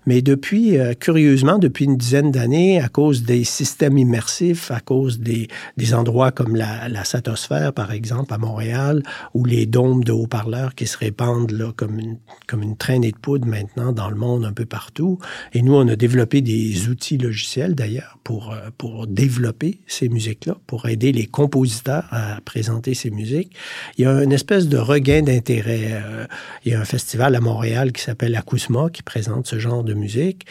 Mais 0.05 0.21
depuis, 0.21 0.79
euh, 0.79 0.95
curieusement, 0.95 1.59
depuis 1.59 1.85
une 1.85 1.97
dizaine 1.97 2.33
d'années, 2.33 2.81
à 2.81 2.89
cause 2.89 3.23
des 3.23 3.45
systèmes 3.45 3.99
immersifs, 3.99 4.71
à 4.73 4.81
cause 4.81 5.21
des, 5.21 5.47
des 5.77 5.95
endroits 5.95 6.33
comme 6.33 6.57
la, 6.57 6.89
la 6.89 7.05
satosphère, 7.05 7.73
par 7.73 7.93
exemple, 7.93 8.35
à 8.35 8.39
Montréal, 8.39 9.03
ou 9.35 9.45
les 9.45 9.67
dômes 9.67 10.03
de 10.03 10.11
haut-parleurs 10.11 10.75
qui 10.75 10.87
se 10.87 10.99
répandent 10.99 11.53
là, 11.53 11.73
comme, 11.77 12.01
une, 12.01 12.19
comme 12.49 12.63
une 12.63 12.77
traînée 12.77 13.13
de 13.13 13.19
poudre 13.19 13.47
maintenant 13.47 13.93
dans 13.93 14.11
le 14.11 14.17
monde 14.17 14.45
un 14.45 14.53
peu 14.53 14.67
partout. 14.67 15.21
Et 15.53 15.63
nous, 15.63 15.75
on 15.75 15.87
a 15.87 15.95
développé 15.95 16.41
des 16.41 16.89
outils 16.89 17.19
logiciels, 17.19 17.77
d'ailleurs, 17.77 18.19
pour, 18.25 18.53
euh, 18.53 18.71
pour 18.77 19.07
développer 19.07 19.81
ces 19.87 20.09
musiques-là, 20.09 20.57
pour 20.67 20.89
aider 20.89 21.13
les 21.13 21.27
compositeurs 21.27 22.07
à 22.11 22.41
présenter 22.45 22.95
ces 22.95 23.11
musiques. 23.11 23.55
Il 23.99 24.03
y 24.03 24.07
a 24.07 24.25
une 24.25 24.33
espèce 24.33 24.67
de 24.67 24.79
d'intérêt. 25.01 25.93
Euh, 25.93 26.27
il 26.65 26.73
y 26.73 26.75
a 26.75 26.81
un 26.81 26.85
festival 26.85 27.35
à 27.35 27.41
Montréal 27.41 27.93
qui 27.93 28.03
s'appelle 28.03 28.35
Acousma 28.37 28.91
qui 28.91 29.03
présente 29.03 29.47
ce 29.47 29.59
genre 29.59 29.85
de 29.85 29.95
musique. 29.95 30.47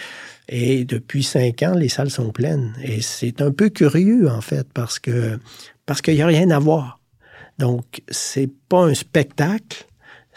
Et 0.48 0.86
depuis 0.86 1.24
cinq 1.24 1.64
ans, 1.64 1.74
les 1.74 1.90
salles 1.90 2.12
sont 2.12 2.32
pleines. 2.32 2.74
Et 2.84 3.02
c'est 3.02 3.42
un 3.42 3.52
peu 3.52 3.70
curieux, 3.70 4.30
en 4.30 4.42
fait, 4.42 4.68
parce 4.74 5.00
que 5.00 5.40
parce 5.86 6.02
qu'il 6.02 6.16
n'y 6.16 6.22
a 6.22 6.28
rien 6.28 6.50
à 6.52 6.60
voir. 6.60 7.00
Donc, 7.58 8.02
c'est 8.10 8.50
pas 8.70 8.84
un 8.84 8.94
spectacle, 8.94 9.86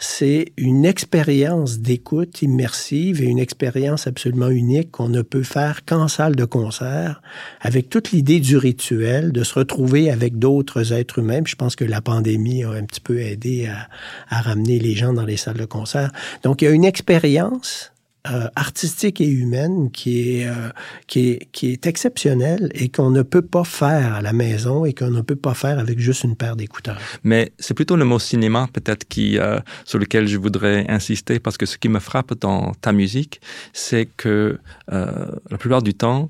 c'est 0.01 0.53
une 0.55 0.85
expérience 0.85 1.79
d'écoute 1.79 2.41
immersive 2.41 3.21
et 3.21 3.25
une 3.25 3.37
expérience 3.37 4.07
absolument 4.07 4.47
unique 4.47 4.91
qu'on 4.91 5.09
ne 5.09 5.21
peut 5.21 5.43
faire 5.43 5.83
qu'en 5.83 6.07
salle 6.07 6.37
de 6.37 6.45
concert, 6.45 7.21
avec 7.59 7.89
toute 7.89 8.11
l'idée 8.11 8.39
du 8.39 8.55
rituel, 8.55 9.33
de 9.33 9.43
se 9.43 9.55
retrouver 9.55 10.09
avec 10.09 10.39
d'autres 10.39 10.93
êtres 10.93 11.19
humains. 11.19 11.41
je 11.45 11.55
pense 11.55 11.75
que 11.75 11.83
la 11.83 11.99
pandémie 11.99 12.63
a 12.63 12.71
un 12.71 12.85
petit 12.85 13.01
peu 13.01 13.19
aidé 13.19 13.67
à, 13.67 13.89
à 14.29 14.41
ramener 14.41 14.79
les 14.79 14.95
gens 14.95 15.11
dans 15.11 15.25
les 15.25 15.35
salles 15.35 15.57
de 15.57 15.65
concert. 15.65 16.11
Donc, 16.43 16.61
il 16.61 16.65
y 16.65 16.67
a 16.69 16.71
une 16.71 16.85
expérience 16.85 17.91
euh, 18.27 18.47
artistique 18.55 19.21
et 19.21 19.27
humaine 19.27 19.91
qui 19.91 20.41
est, 20.41 20.47
euh, 20.47 20.69
qui 21.07 21.29
est, 21.29 21.47
qui 21.53 21.71
est 21.71 21.87
exceptionnelle 21.87 22.69
et 22.73 22.89
qu'on 22.89 23.11
ne 23.11 23.21
peut 23.21 23.41
pas 23.41 23.63
faire 23.63 24.13
à 24.15 24.21
la 24.21 24.33
maison 24.33 24.83
et 24.83 24.93
qu'on 24.93 25.09
ne 25.09 25.21
peut 25.21 25.37
pas 25.37 25.53
faire 25.53 25.79
avec 25.79 25.99
juste 25.99 26.25
une 26.25 26.35
paire 26.35 26.57
d'écouteurs. 26.57 26.99
Mais 27.23 27.53
c'est 27.59 27.73
plutôt 27.73 27.95
le 27.95 28.03
mot 28.03 28.19
cinéma 28.19 28.67
peut-être 28.73 29.07
qui 29.07 29.39
euh, 29.39 29.59
sur 29.85 29.99
lequel 29.99 30.27
je 30.27 30.37
voudrais 30.37 30.85
insister 30.89 31.39
parce 31.39 31.57
que 31.57 31.65
ce 31.65 31.77
qui 31.77 31.87
me 31.87 31.99
frappe 31.99 32.33
dans 32.33 32.73
ta 32.73 32.91
musique, 32.91 33.39
c'est 33.71 34.09
que 34.17 34.59
la 34.89 35.57
plupart 35.57 35.81
du 35.81 35.93
temps, 35.93 36.29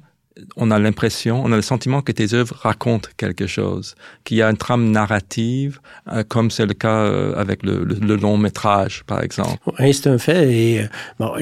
on 0.55 0.71
a 0.71 0.79
l'impression, 0.79 1.41
on 1.43 1.51
a 1.51 1.55
le 1.55 1.61
sentiment 1.61 2.01
que 2.01 2.11
tes 2.11 2.33
œuvres 2.33 2.55
racontent 2.61 3.09
quelque 3.17 3.47
chose, 3.47 3.95
qu'il 4.23 4.37
y 4.37 4.41
a 4.41 4.49
une 4.49 4.57
trame 4.57 4.91
narrative, 4.91 5.79
euh, 6.11 6.23
comme 6.27 6.51
c'est 6.51 6.65
le 6.65 6.73
cas 6.73 7.03
euh, 7.03 7.33
avec 7.35 7.63
le, 7.63 7.83
long 8.15 8.37
métrage, 8.37 9.03
par 9.05 9.23
exemple. 9.23 9.57
Oui, 9.79 9.93
c'est 9.93 10.09
un 10.09 10.17
fait. 10.17 10.53
Et, 10.53 10.87
bon, 11.19 11.33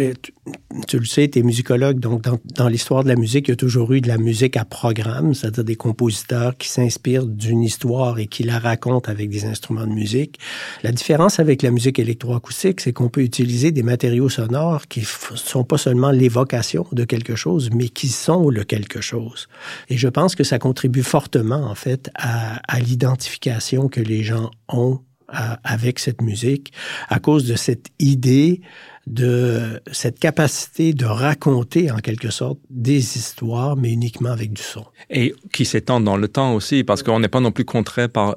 tu, 0.87 0.99
le 0.99 1.05
sais, 1.05 1.27
tu 1.27 1.39
es 1.39 1.43
musicologue, 1.43 1.99
donc 1.99 2.23
dans, 2.55 2.67
l'histoire 2.67 3.03
de 3.03 3.09
la 3.09 3.15
musique, 3.15 3.47
il 3.47 3.51
y 3.51 3.53
a 3.53 3.57
toujours 3.57 3.93
eu 3.93 4.01
de 4.01 4.07
la 4.07 4.17
musique 4.17 4.57
à 4.57 4.65
programme, 4.65 5.33
c'est-à-dire 5.33 5.63
des 5.63 5.75
compositeurs 5.75 6.57
qui 6.57 6.69
s'inspirent 6.69 7.25
d'une 7.25 7.63
histoire 7.63 8.19
et 8.19 8.27
qui 8.27 8.43
la 8.43 8.59
racontent 8.59 9.09
avec 9.09 9.29
des 9.29 9.45
instruments 9.45 9.87
de 9.87 9.93
musique. 9.93 10.39
La 10.83 10.91
différence 10.91 11.39
avec 11.39 11.61
la 11.61 11.71
musique 11.71 11.99
électroacoustique, 11.99 12.81
c'est 12.81 12.93
qu'on 12.93 13.09
peut 13.09 13.21
utiliser 13.21 13.71
des 13.71 13.83
matériaux 13.83 14.29
sonores 14.29 14.87
qui 14.87 15.03
sont 15.35 15.63
pas 15.63 15.77
seulement 15.77 16.11
l'évocation 16.11 16.85
de 16.91 17.03
quelque 17.03 17.35
chose, 17.35 17.69
mais 17.73 17.89
qui 17.89 18.07
sont 18.07 18.49
le 18.49 18.63
quelque 18.63 19.01
chose. 19.01 19.47
Et 19.89 19.97
je 19.97 20.07
pense 20.07 20.35
que 20.35 20.43
ça 20.43 20.59
contribue 20.59 21.03
fortement, 21.03 21.63
en 21.69 21.75
fait, 21.75 22.09
à 22.15 22.79
l'identification 22.79 23.87
que 23.87 24.01
les 24.01 24.23
gens 24.23 24.51
ont 24.67 24.99
avec 25.27 25.99
cette 25.99 26.21
musique 26.21 26.71
à 27.09 27.19
cause 27.19 27.45
de 27.45 27.55
cette 27.55 27.87
idée 27.99 28.61
de 29.07 29.81
cette 29.91 30.19
capacité 30.19 30.93
de 30.93 31.05
raconter 31.05 31.91
en 31.91 31.97
quelque 31.97 32.29
sorte 32.29 32.59
des 32.69 33.17
histoires, 33.17 33.77
mais 33.77 33.91
uniquement 33.91 34.31
avec 34.31 34.51
du 34.51 34.61
son. 34.61 34.85
Et 35.09 35.33
qui 35.53 35.63
s'étend 35.63 36.01
dans 36.01 36.17
le 36.17 36.27
temps 36.27 36.53
aussi, 36.53 36.83
parce 36.83 37.03
qu'on 37.03 37.21
n'est 37.21 37.29
pas 37.29 37.39
non 37.39 37.53
plus 37.53 37.63
contraint 37.63 38.09
par, 38.09 38.35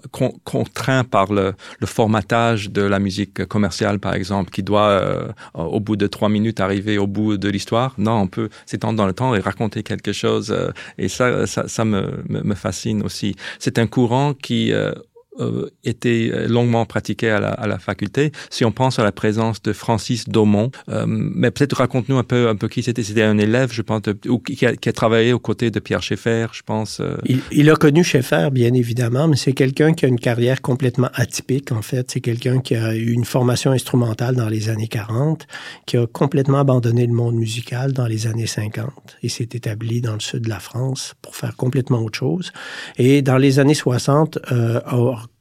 le, 1.33 1.55
formatage 1.85 2.71
de 2.71 2.83
la 2.83 3.01
musique 3.01 3.45
commerciale, 3.47 3.99
par 3.99 4.15
exemple, 4.15 4.51
qui 4.51 4.63
doit, 4.63 4.91
euh, 4.91 5.33
au 5.55 5.81
bout 5.81 5.97
de 5.97 6.07
trois 6.07 6.29
minutes, 6.29 6.61
arriver 6.61 6.99
au 6.99 7.09
bout 7.09 7.37
de 7.37 7.49
l'histoire. 7.49 7.95
Non, 7.99 8.21
on 8.21 8.27
peut 8.29 8.49
s'étendre 8.65 8.97
dans 8.97 9.07
le 9.07 9.13
temps 9.13 9.35
et 9.35 9.41
raconter 9.41 9.83
quelque 9.83 10.13
chose. 10.13 10.53
Euh, 10.53 10.71
et 10.99 11.09
ça, 11.09 11.49
ça, 11.49 11.67
ça 11.67 11.85
me, 11.85 12.23
me, 12.29 12.55
fascine 12.55 13.03
aussi. 13.03 13.35
C'est 13.59 13.79
un 13.79 13.89
courant 13.89 14.35
qui, 14.35 14.73
euh, 14.73 14.93
euh, 15.41 15.71
été 15.85 16.31
euh, 16.33 16.47
longuement 16.47 16.85
pratiqué 16.85 17.31
à 17.31 17.41
la, 17.41 17.51
à 17.51 17.67
la, 17.67 17.79
faculté. 17.79 18.33
Si 18.51 18.65
on 18.65 18.73
pense 18.73 18.99
à 18.99 19.05
la 19.05 19.13
présence 19.13 19.63
de 19.63 19.73
Francis 19.73 20.29
Daumont, 20.29 20.71
euh, 20.89 21.05
mais 21.07 21.51
peut-être 21.51 21.75
raconte-nous 21.75 22.19
un 22.19 22.25
peu, 22.25 22.49
un 22.49 22.57
peu 22.57 22.69
qui 22.69 22.83
c'était. 22.83 23.03
C'était 23.03 23.23
un 23.23 23.39
élève, 23.39 23.73
je 23.73 23.83
pense, 23.83 24.03
ou 24.29 24.39
qui 24.39 24.67
a, 24.67 24.77
qui 24.77 24.89
a, 24.89 24.93
travaillé 24.93 25.33
aux 25.33 25.39
côtés 25.39 25.71
de 25.71 25.81
Pierre 25.81 26.03
Schaeffer, 26.03 26.49
je 26.53 26.63
pense. 26.63 27.01
Il, 27.25 27.41
il, 27.51 27.71
a 27.71 27.77
connu 27.77 28.05
Schaeffer, 28.05 28.51
bien 28.53 28.75
évidemment, 28.75 29.27
mais 29.27 29.37
c'est 29.37 29.53
quelqu'un 29.53 29.95
qui 29.95 30.05
a 30.05 30.09
une 30.09 30.21
carrière 30.21 30.61
complètement 30.61 31.09
atypique, 31.15 31.73
en 31.73 31.83
fait. 31.83 32.11
C'est 32.11 32.21
quelqu'un 32.21 32.61
qui 32.61 32.77
a 32.77 32.95
eu 32.95 33.13
une 33.13 33.25
formation 33.25 33.71
instrumentale 33.71 34.37
dans 34.37 34.49
les 34.49 34.69
années 34.69 34.89
40, 34.89 35.47
qui 35.87 35.97
a 35.97 36.07
complètement 36.07 36.59
abandonné 36.59 37.07
le 37.07 37.15
monde 37.15 37.37
musical 37.37 37.93
dans 37.93 38.07
les 38.07 38.27
années 38.27 38.47
50 38.47 38.91
et 39.23 39.29
s'est 39.29 39.49
établi 39.53 40.01
dans 40.01 40.15
le 40.15 40.21
sud 40.21 40.43
de 40.43 40.49
la 40.49 40.61
France 40.61 41.15
pour 41.23 41.35
faire 41.35 41.57
complètement 41.57 42.01
autre 42.01 42.19
chose. 42.19 42.53
Et 42.99 43.23
dans 43.23 43.39
les 43.39 43.59
années 43.59 43.75
60, 43.75 44.39
euh, 44.53 44.81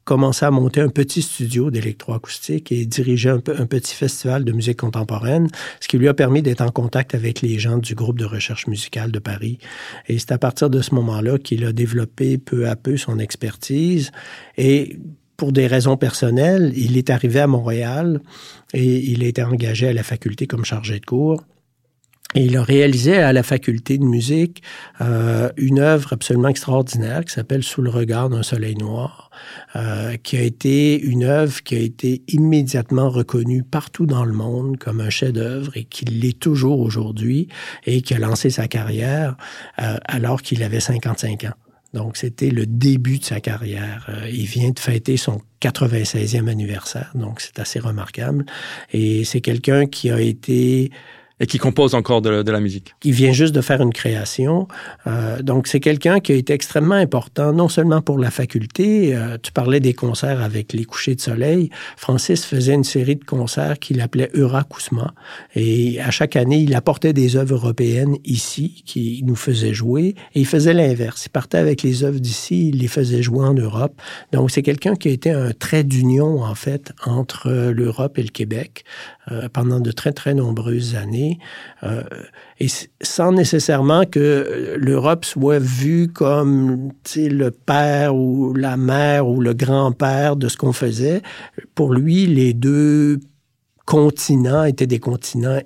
commençait 0.04 0.46
à 0.46 0.50
monter 0.50 0.80
un 0.80 0.88
petit 0.88 1.22
studio 1.22 1.70
d'électroacoustique 1.70 2.72
et 2.72 2.86
dirigeait 2.86 3.30
un, 3.30 3.42
un, 3.58 3.66
petit 3.66 3.94
festival 3.94 4.44
de 4.44 4.52
musique 4.52 4.78
contemporaine, 4.78 5.48
ce 5.80 5.88
qui 5.88 5.98
lui 5.98 6.08
a 6.08 6.14
permis 6.14 6.42
d'être 6.42 6.62
en 6.62 6.70
contact 6.70 7.14
avec 7.14 7.42
les 7.42 7.58
gens 7.58 7.78
du 7.78 7.94
groupe 7.94 8.18
de 8.18 8.24
recherche 8.24 8.66
musicale 8.66 9.12
de 9.12 9.18
Paris. 9.18 9.58
Et 10.08 10.18
c'est 10.18 10.32
à 10.32 10.38
partir 10.38 10.70
de 10.70 10.82
ce 10.82 10.94
moment-là 10.94 11.38
qu'il 11.38 11.64
a 11.64 11.72
développé 11.72 12.38
peu 12.38 12.68
à 12.68 12.76
peu 12.76 12.96
son 12.96 13.18
expertise 13.18 14.10
et 14.56 14.98
pour 15.40 15.52
des 15.52 15.66
raisons 15.66 15.96
personnelles, 15.96 16.70
il 16.76 16.98
est 16.98 17.08
arrivé 17.08 17.40
à 17.40 17.46
Montréal 17.46 18.20
et 18.74 18.98
il 19.10 19.24
a 19.24 19.26
été 19.26 19.42
engagé 19.42 19.88
à 19.88 19.92
la 19.94 20.02
faculté 20.02 20.46
comme 20.46 20.66
chargé 20.66 21.00
de 21.00 21.06
cours. 21.06 21.42
Il 22.36 22.56
a 22.56 22.62
réalisé 22.62 23.16
à 23.16 23.32
la 23.32 23.42
faculté 23.42 23.98
de 23.98 24.04
musique 24.04 24.62
euh, 25.00 25.50
une 25.56 25.80
œuvre 25.80 26.12
absolument 26.12 26.46
extraordinaire 26.46 27.24
qui 27.24 27.32
s'appelle 27.32 27.64
Sous 27.64 27.82
le 27.82 27.90
regard 27.90 28.28
d'un 28.28 28.44
soleil 28.44 28.76
noir, 28.76 29.32
euh, 29.74 30.16
qui 30.16 30.36
a 30.36 30.42
été 30.42 31.00
une 31.00 31.24
œuvre 31.24 31.60
qui 31.64 31.74
a 31.74 31.80
été 31.80 32.22
immédiatement 32.28 33.10
reconnue 33.10 33.64
partout 33.64 34.06
dans 34.06 34.24
le 34.24 34.32
monde 34.32 34.76
comme 34.78 35.00
un 35.00 35.10
chef-d'œuvre 35.10 35.76
et 35.76 35.82
qui 35.82 36.04
l'est 36.04 36.38
toujours 36.38 36.78
aujourd'hui 36.78 37.48
et 37.84 38.00
qui 38.00 38.14
a 38.14 38.20
lancé 38.20 38.50
sa 38.50 38.68
carrière 38.68 39.36
euh, 39.80 39.96
alors 40.04 40.40
qu'il 40.42 40.62
avait 40.62 40.78
55 40.78 41.44
ans. 41.44 41.54
Donc, 41.94 42.16
c'était 42.16 42.50
le 42.50 42.66
début 42.66 43.18
de 43.18 43.24
sa 43.24 43.40
carrière. 43.40 44.06
Euh, 44.08 44.28
il 44.30 44.46
vient 44.46 44.70
de 44.70 44.78
fêter 44.78 45.16
son 45.16 45.40
96e 45.60 46.48
anniversaire, 46.48 47.10
donc 47.16 47.40
c'est 47.40 47.58
assez 47.58 47.80
remarquable. 47.80 48.46
Et 48.92 49.24
c'est 49.24 49.40
quelqu'un 49.40 49.86
qui 49.86 50.10
a 50.10 50.20
été 50.20 50.92
Et 51.40 51.46
qui 51.46 51.56
compose 51.56 51.94
encore 51.94 52.20
de, 52.20 52.50
la 52.50 52.60
musique. 52.60 52.94
Qui 53.00 53.12
vient 53.12 53.32
juste 53.32 53.54
de 53.54 53.62
faire 53.62 53.80
une 53.80 53.94
création. 53.94 54.68
Euh, 55.06 55.40
donc, 55.40 55.68
c'est 55.68 55.80
quelqu'un 55.80 56.20
qui 56.20 56.32
a 56.32 56.34
été 56.34 56.52
extrêmement 56.52 56.96
important, 56.96 57.54
non 57.54 57.70
seulement 57.70 58.02
pour 58.02 58.18
la 58.18 58.30
faculté. 58.30 59.16
Euh, 59.16 59.38
tu 59.42 59.50
parlais 59.50 59.80
des 59.80 59.94
concerts 59.94 60.42
avec 60.42 60.74
les 60.74 60.84
couchers 60.84 61.14
de 61.14 61.20
soleil. 61.20 61.70
Francis 61.96 62.44
faisait 62.44 62.74
une 62.74 62.84
série 62.84 63.16
de 63.16 63.24
concerts 63.24 63.78
qu'il 63.78 64.02
appelait 64.02 64.30
Eurakousma. 64.34 65.14
Et 65.54 65.98
à 66.00 66.10
chaque 66.10 66.36
année, 66.36 66.58
il 66.58 66.74
apportait 66.74 67.14
des 67.14 67.36
œuvres 67.36 67.54
européennes 67.54 68.16
ici, 68.24 68.82
qui 68.84 69.22
nous 69.24 69.36
faisaient 69.36 69.72
jouer. 69.72 70.14
Et 70.34 70.40
il 70.40 70.46
faisait 70.46 70.74
l'inverse. 70.74 71.24
Il 71.24 71.30
partait 71.30 71.58
avec 71.58 71.82
les 71.82 72.04
œuvres 72.04 72.20
d'ici, 72.20 72.68
il 72.68 72.80
les 72.80 72.88
faisait 72.88 73.22
jouer 73.22 73.46
en 73.46 73.54
Europe. 73.54 73.98
Donc, 74.32 74.50
c'est 74.50 74.62
quelqu'un 74.62 74.94
qui 74.94 75.08
a 75.08 75.12
été 75.12 75.30
un 75.30 75.52
trait 75.52 75.84
d'union, 75.84 76.42
en 76.42 76.54
fait, 76.54 76.92
entre 77.06 77.50
l'Europe 77.50 78.18
et 78.18 78.22
le 78.22 78.28
Québec 78.28 78.84
euh, 79.32 79.48
pendant 79.52 79.80
de 79.80 79.92
très, 79.92 80.12
très 80.12 80.34
nombreuses 80.34 80.96
années. 80.96 81.29
Euh, 81.82 82.02
et 82.58 82.68
sans 83.00 83.32
nécessairement 83.32 84.04
que 84.04 84.76
l'Europe 84.78 85.24
soit 85.24 85.58
vue 85.58 86.08
comme 86.08 86.92
le 87.16 87.50
père 87.50 88.14
ou 88.14 88.54
la 88.54 88.76
mère 88.76 89.28
ou 89.28 89.40
le 89.40 89.54
grand-père 89.54 90.36
de 90.36 90.48
ce 90.48 90.56
qu'on 90.56 90.72
faisait. 90.72 91.22
Pour 91.74 91.92
lui, 91.94 92.26
les 92.26 92.54
deux 92.54 93.20
continents 93.86 94.64
étaient 94.64 94.86
des 94.86 95.00
continents 95.00 95.60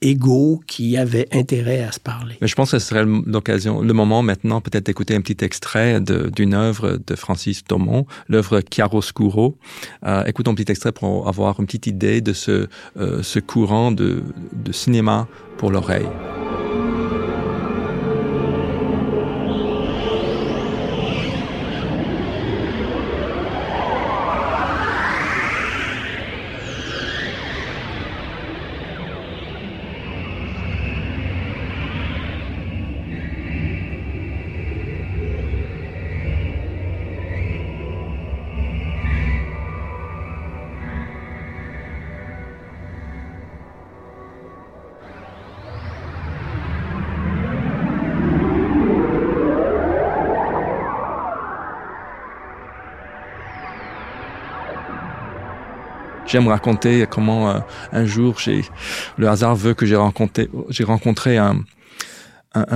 égaux 0.00 0.60
qui 0.66 0.96
avaient 0.96 1.28
intérêt 1.32 1.82
à 1.82 1.92
se 1.92 2.00
parler. 2.00 2.36
Mais 2.40 2.46
je 2.46 2.54
pense 2.54 2.70
que 2.70 2.78
ce 2.78 2.86
serait 2.86 3.04
l'occasion, 3.04 3.82
le 3.82 3.92
moment 3.92 4.22
maintenant 4.22 4.60
peut-être 4.60 4.86
d'écouter 4.86 5.14
un 5.14 5.20
petit 5.20 5.44
extrait 5.44 6.00
d'une 6.00 6.54
œuvre 6.54 6.98
de 7.04 7.14
Francis 7.16 7.64
Thomont, 7.64 8.06
l'œuvre 8.28 8.62
Chiaroscuro. 8.70 9.56
Euh, 10.06 10.24
écoutons 10.24 10.52
un 10.52 10.54
petit 10.54 10.70
extrait 10.70 10.92
pour 10.92 11.28
avoir 11.28 11.60
une 11.60 11.66
petite 11.66 11.86
idée 11.86 12.20
de 12.20 12.32
ce, 12.32 12.68
euh, 12.96 13.22
ce 13.22 13.38
courant 13.38 13.90
de, 13.90 14.22
de 14.52 14.72
cinéma 14.72 15.28
pour 15.56 15.70
l'oreille. 15.70 16.08
J'aime 56.28 56.48
raconter 56.48 57.06
comment 57.08 57.50
euh, 57.50 57.58
un 57.92 58.04
jour, 58.04 58.36
le 59.16 59.28
hasard 59.28 59.56
veut 59.56 59.72
que 59.72 59.86
j'ai 59.86 59.96
rencontré, 59.96 60.48
j'ai 60.68 60.84
rencontré 60.84 61.38
un, 61.38 61.64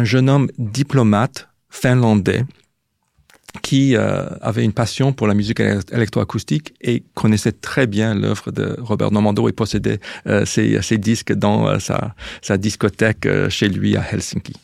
jeune 0.04 0.30
homme 0.30 0.50
diplomate 0.58 1.48
finlandais 1.68 2.44
qui 3.60 3.96
euh, 3.96 4.24
avait 4.40 4.64
une 4.64 4.72
passion 4.72 5.12
pour 5.12 5.26
la 5.26 5.34
musique 5.34 5.60
électroacoustique 5.60 6.74
et 6.80 7.02
connaissait 7.14 7.52
très 7.52 7.86
bien 7.86 8.14
l'œuvre 8.14 8.50
de 8.50 8.76
Robert 8.80 9.10
Normando 9.10 9.48
et 9.48 9.52
possédait 9.52 10.00
euh, 10.26 10.46
ses, 10.46 10.80
ses, 10.80 10.96
disques 10.96 11.32
dans 11.32 11.68
euh, 11.68 11.78
sa, 11.78 12.14
sa, 12.40 12.56
discothèque 12.56 13.26
euh, 13.26 13.50
chez 13.50 13.68
lui 13.68 13.96
à 13.96 14.04
Helsinki. 14.10 14.54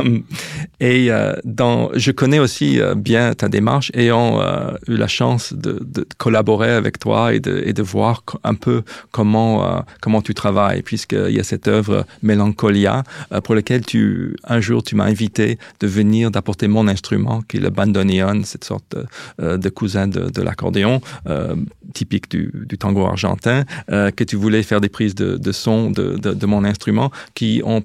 et 0.80 1.10
dans, 1.44 1.90
je 1.94 2.12
connais 2.12 2.38
aussi 2.38 2.80
bien 2.96 3.34
ta 3.34 3.48
démarche, 3.48 3.90
ayant 3.94 4.40
eu 4.86 4.96
la 4.96 5.08
chance 5.08 5.52
de, 5.52 5.78
de, 5.84 6.06
collaborer 6.18 6.70
avec 6.70 6.98
toi 6.98 7.34
et 7.34 7.40
de, 7.40 7.62
et 7.64 7.72
de 7.72 7.82
voir 7.82 8.22
un 8.44 8.54
peu 8.54 8.82
comment 9.10 9.84
comment 10.00 10.22
tu 10.22 10.34
travailles, 10.34 10.82
puisqu'il 10.82 11.30
y 11.30 11.40
a 11.40 11.44
cette 11.44 11.68
œuvre 11.68 12.06
Mélancolia 12.22 13.02
pour 13.44 13.54
laquelle 13.54 13.84
tu 13.84 14.36
un 14.44 14.60
jour 14.60 14.82
tu 14.82 14.94
m'as 14.94 15.04
invité 15.04 15.58
de 15.80 15.86
venir 15.86 16.30
d'apporter 16.30 16.68
mon 16.68 16.88
instrument 16.88 17.42
qui 17.42 17.56
est 17.56 17.60
le 17.60 17.70
bandoneon, 17.80 18.44
cette 18.44 18.64
sorte 18.64 18.96
euh, 19.40 19.56
de 19.56 19.68
cousin 19.68 20.06
de, 20.08 20.42
l'accordéon, 20.42 21.00
euh, 21.26 21.56
typique 21.94 22.30
du, 22.30 22.76
tango 22.78 23.04
argentin, 23.04 23.64
euh, 23.90 24.10
que 24.10 24.24
tu 24.24 24.36
voulais 24.36 24.62
faire 24.62 24.80
des 24.80 24.88
prises 24.88 25.14
de, 25.14 25.52
son 25.52 25.90
de, 25.90 26.46
mon 26.46 26.64
instrument 26.64 27.10
qui 27.34 27.62
ont, 27.64 27.82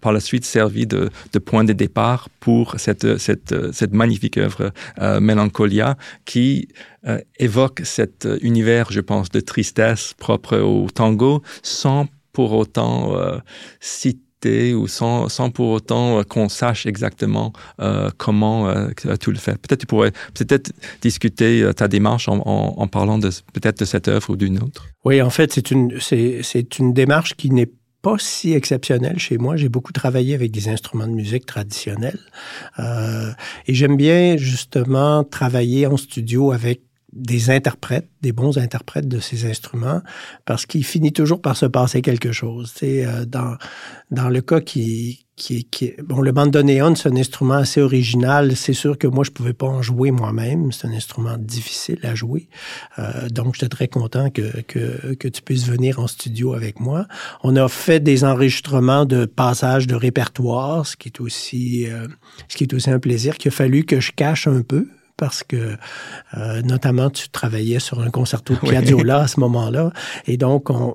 par 0.00 0.12
la 0.12 0.20
suite 0.20 0.44
servi 0.44 0.86
de, 0.86 1.10
point 1.44 1.64
de 1.64 1.72
départ 1.72 2.28
pour 2.40 2.76
cette, 2.78 3.92
magnifique 3.92 4.38
œuvre 4.38 4.72
Mélancolia 5.20 5.96
qui 6.24 6.68
évoque 7.38 7.80
cet 7.84 8.28
univers, 8.42 8.86
je 8.90 9.00
pense, 9.00 9.28
de 9.30 9.40
tristesse 9.40 10.14
propre 10.18 10.58
au 10.58 10.88
tango 10.90 11.42
sans 11.62 12.06
pour 12.32 12.52
autant 12.52 13.14
citer 13.80 14.31
ou 14.74 14.88
sans, 14.88 15.28
sans 15.28 15.50
pour 15.50 15.70
autant 15.70 16.18
euh, 16.18 16.22
qu'on 16.22 16.48
sache 16.48 16.86
exactement 16.86 17.52
euh, 17.80 18.10
comment 18.16 18.68
euh, 18.68 18.88
tu 19.20 19.30
le 19.30 19.38
fais. 19.38 19.52
Peut-être 19.52 19.80
tu 19.80 19.86
pourrais 19.86 20.12
peut-être 20.34 20.72
discuter 21.00 21.70
ta 21.76 21.88
démarche 21.88 22.28
en, 22.28 22.40
en, 22.44 22.86
parlant 22.86 23.18
de 23.18 23.30
peut-être 23.52 23.78
de 23.80 23.84
cette 23.84 24.08
œuvre 24.08 24.30
ou 24.30 24.36
d'une 24.36 24.58
autre. 24.58 24.86
Oui, 25.04 25.22
en 25.22 25.30
fait, 25.30 25.52
c'est 25.52 25.70
une 25.70 25.98
c'est 26.00 26.78
une 26.78 26.92
démarche 26.92 27.34
qui 27.34 27.50
n'est 27.50 27.70
pas 28.02 28.16
si 28.18 28.52
exceptionnelle 28.52 29.18
chez 29.18 29.38
moi. 29.38 29.56
J'ai 29.56 29.68
beaucoup 29.68 29.92
travaillé 29.92 30.34
avec 30.34 30.50
des 30.50 30.68
instruments 30.68 31.06
de 31.06 31.12
musique 31.12 31.46
traditionnels 31.46 32.18
euh, 32.80 33.30
et 33.66 33.74
j'aime 33.74 33.96
bien 33.96 34.36
justement 34.36 35.24
travailler 35.24 35.86
en 35.86 35.96
studio 35.96 36.52
avec 36.52 36.82
des 37.12 37.50
interprètes, 37.50 38.08
des 38.22 38.32
bons 38.32 38.56
interprètes 38.56 39.06
de 39.06 39.20
ces 39.20 39.48
instruments, 39.48 40.02
parce 40.46 40.64
qu'il 40.64 40.84
finit 40.84 41.12
toujours 41.12 41.42
par 41.42 41.56
se 41.56 41.66
passer 41.66 42.00
quelque 42.00 42.32
chose. 42.32 42.72
C'est 42.74 43.04
euh, 43.04 43.24
dans 43.26 43.56
dans 44.10 44.28
le 44.28 44.40
cas 44.40 44.60
qui 44.60 45.26
qui, 45.36 45.64
qui 45.64 45.92
bon 46.02 46.20
le 46.20 46.30
bandoneon 46.30 46.94
c'est 46.94 47.08
un 47.08 47.16
instrument 47.16 47.54
assez 47.54 47.82
original. 47.82 48.56
C'est 48.56 48.72
sûr 48.72 48.96
que 48.96 49.06
moi 49.06 49.24
je 49.24 49.30
pouvais 49.30 49.52
pas 49.52 49.66
en 49.66 49.82
jouer 49.82 50.10
moi-même. 50.10 50.72
C'est 50.72 50.86
un 50.86 50.92
instrument 50.92 51.36
difficile 51.38 51.98
à 52.02 52.14
jouer. 52.14 52.48
Euh, 52.98 53.28
donc 53.28 53.54
j'étais 53.54 53.68
très 53.68 53.88
content 53.88 54.30
que, 54.30 54.62
que 54.62 55.14
que 55.14 55.28
tu 55.28 55.42
puisses 55.42 55.66
venir 55.66 55.98
en 55.98 56.06
studio 56.06 56.54
avec 56.54 56.80
moi. 56.80 57.06
On 57.42 57.56
a 57.56 57.68
fait 57.68 58.00
des 58.00 58.24
enregistrements 58.24 59.04
de 59.04 59.26
passages 59.26 59.86
de 59.86 59.94
répertoire, 59.94 60.86
ce 60.86 60.96
qui 60.96 61.08
est 61.08 61.20
aussi 61.20 61.86
euh, 61.90 62.08
ce 62.48 62.56
qui 62.56 62.64
est 62.64 62.72
aussi 62.72 62.90
un 62.90 62.98
plaisir 62.98 63.36
qu'il 63.36 63.50
a 63.50 63.52
fallu 63.52 63.84
que 63.84 64.00
je 64.00 64.12
cache 64.12 64.46
un 64.46 64.62
peu 64.62 64.88
parce 65.16 65.42
que 65.42 65.76
euh, 66.36 66.62
notamment 66.62 67.10
tu 67.10 67.28
travaillais 67.28 67.78
sur 67.78 68.00
un 68.00 68.10
concerto 68.10 68.54
de 68.54 68.58
Piazzolla 68.58 69.20
à 69.20 69.26
ce 69.28 69.40
moment-là. 69.40 69.92
Et 70.26 70.36
donc, 70.36 70.70
on, 70.70 70.94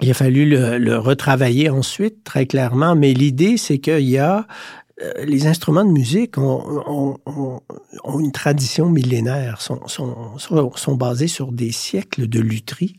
il 0.00 0.10
a 0.10 0.14
fallu 0.14 0.48
le, 0.48 0.78
le, 0.78 0.98
retravailler 0.98 1.68
ensuite, 1.68 2.24
très 2.24 2.46
clairement. 2.46 2.94
Mais 2.94 3.12
l'idée, 3.12 3.56
c'est 3.56 3.78
qu'il 3.78 4.08
y 4.08 4.18
a 4.18 4.46
les 5.24 5.46
instruments 5.46 5.84
de 5.84 5.90
musique 5.90 6.38
ont, 6.38 7.16
ont, 7.26 7.60
ont, 8.04 8.20
une 8.20 8.32
tradition 8.32 8.90
millénaire, 8.90 9.60
sont, 9.60 9.80
sont, 9.86 10.36
sont, 10.38 10.94
basés 10.94 11.28
sur 11.28 11.52
des 11.52 11.72
siècles 11.72 12.26
de 12.28 12.40
lutherie. 12.40 12.96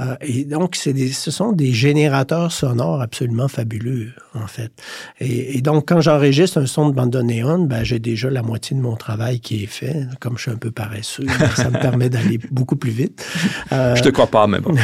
Euh, 0.00 0.16
et 0.20 0.44
donc, 0.44 0.78
des, 0.86 1.12
ce 1.12 1.30
sont 1.30 1.52
des 1.52 1.72
générateurs 1.72 2.52
sonores 2.52 3.02
absolument 3.02 3.48
fabuleux, 3.48 4.12
en 4.34 4.46
fait. 4.46 4.72
Et, 5.20 5.58
et 5.58 5.60
donc, 5.60 5.88
quand 5.88 6.00
j'enregistre 6.00 6.58
un 6.58 6.66
son 6.66 6.88
de 6.88 6.94
bandoneon, 6.94 7.64
ben, 7.64 7.84
j'ai 7.84 7.98
déjà 7.98 8.30
la 8.30 8.42
moitié 8.42 8.76
de 8.76 8.82
mon 8.82 8.96
travail 8.96 9.40
qui 9.40 9.64
est 9.64 9.66
fait. 9.66 10.06
Comme 10.20 10.36
je 10.36 10.42
suis 10.42 10.50
un 10.50 10.56
peu 10.56 10.70
paresseux, 10.70 11.26
ça 11.56 11.70
me 11.70 11.78
permet 11.78 12.08
d'aller 12.08 12.38
beaucoup 12.50 12.76
plus 12.76 12.90
vite. 12.90 13.26
Euh, 13.72 13.94
je 13.94 14.02
te 14.02 14.08
crois 14.08 14.26
pas, 14.26 14.46
mais 14.46 14.60
bon. 14.60 14.74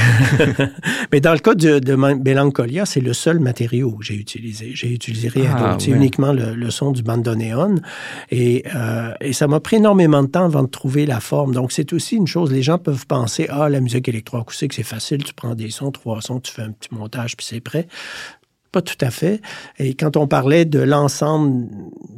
mais 1.13 1.21
dans 1.21 1.33
le 1.33 1.39
cas 1.39 1.55
de, 1.55 1.79
de 1.79 1.95
Mélancolia, 1.95 2.85
c'est 2.85 3.01
le 3.01 3.13
seul 3.13 3.39
matériau 3.39 3.93
que 3.93 4.05
j'ai 4.05 4.17
utilisé. 4.17 4.73
J'ai 4.75 4.93
utilisé 4.93 5.29
rien 5.29 5.55
ah, 5.55 5.61
d'autre. 5.61 5.85
C'est 5.85 5.91
uniquement 5.91 6.33
le, 6.33 6.58
le 6.59 6.71
son 6.71 6.93
du 6.93 7.03
bandoneon. 7.03 7.77
Et, 8.31 8.65
euh, 8.75 9.13
et 9.21 9.33
ça 9.33 9.47
m'a 9.47 9.61
pris 9.61 9.77
énormément 9.77 10.23
de 10.23 10.29
temps 10.29 10.45
avant 10.45 10.63
de 10.63 10.69
trouver 10.69 11.07
la 11.07 11.21
forme. 11.21 11.55
Donc, 11.55 11.73
c'est 11.73 11.93
aussi 11.93 12.17
une 12.17 12.27
chose, 12.27 12.53
les 12.53 12.63
gens 12.63 12.79
peuvent 12.79 13.07
penser, 13.07 13.47
ah, 13.51 13.69
la 13.69 13.81
musique 13.81 14.09
électroacoustique, 14.09 14.73
c'est 14.73 14.83
facile, 14.83 15.25
tu 15.25 15.35
prends 15.35 15.55
des 15.55 15.71
sons, 15.71 15.91
trois 15.91 16.21
sons, 16.21 16.41
tu 16.41 16.53
fais 16.53 16.63
un 16.63 16.73
petit 16.73 16.95
montage, 16.95 17.37
puis 17.37 17.47
c'est 17.47 17.61
prêt. 17.61 17.87
Pas 18.71 18.83
tout 18.83 18.99
à 19.01 19.11
fait. 19.11 19.41
Et 19.79 19.95
quand 19.95 20.17
on 20.17 20.27
parlait 20.27 20.67
de 20.67 20.81
l'ensemble 20.81 21.69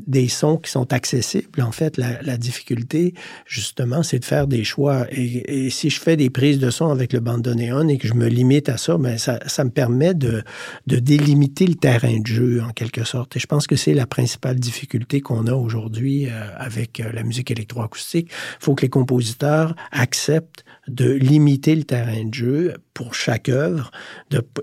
des 0.09 0.29
sons 0.29 0.57
qui 0.57 0.71
sont 0.71 0.93
accessibles, 0.93 1.63
en 1.63 1.71
fait, 1.71 1.97
la, 1.97 2.37
difficulté, 2.37 3.15
justement, 3.47 4.03
c'est 4.03 4.19
de 4.19 4.25
faire 4.25 4.49
des 4.49 4.65
choix. 4.65 5.07
Et, 5.13 5.71
si 5.71 5.91
je 5.91 6.01
fais 6.01 6.17
des 6.17 6.31
prises 6.31 6.59
de 6.59 6.71
son 6.71 6.89
avec 6.89 7.13
le 7.13 7.21
bandoneon 7.21 7.89
et 7.89 7.99
que 7.99 8.09
je 8.09 8.15
me 8.15 8.27
limite 8.27 8.69
à 8.69 8.79
ça, 8.79 8.97
ça, 9.19 9.39
ça 9.47 9.65
me 9.65 9.71
permet 9.71 10.15
de, 10.15 10.43
de 10.89 10.97
délimiter 10.97 11.67
le 11.67 11.77
terrain 11.77 12.19
de 12.19 12.27
jeu, 12.27 12.63
en 12.67 12.71
quelque 12.71 13.05
sorte. 13.05 13.37
Et 13.37 13.41
je 13.41 13.47
pense 13.47 13.69
que 13.69 13.77
c'est 13.77 13.95
la 13.95 14.07
principale 14.07 14.59
difficulté 14.59 15.21
qu'on 15.21 15.47
a 15.47 15.53
aujourd'hui 15.53 16.27
euh, 16.27 16.31
avec 16.57 16.99
euh, 16.99 17.13
la 17.13 17.23
musique 17.23 17.51
électroacoustique. 17.51 18.31
Il 18.31 18.65
faut 18.65 18.75
que 18.75 18.83
les 18.83 18.89
compositeurs 18.89 19.77
acceptent 19.93 20.65
de 20.91 21.11
limiter 21.11 21.75
le 21.75 21.85
terrain 21.85 22.25
de 22.25 22.35
jeu 22.35 22.75
pour 22.95 23.15
chaque 23.15 23.49
œuvre 23.49 23.91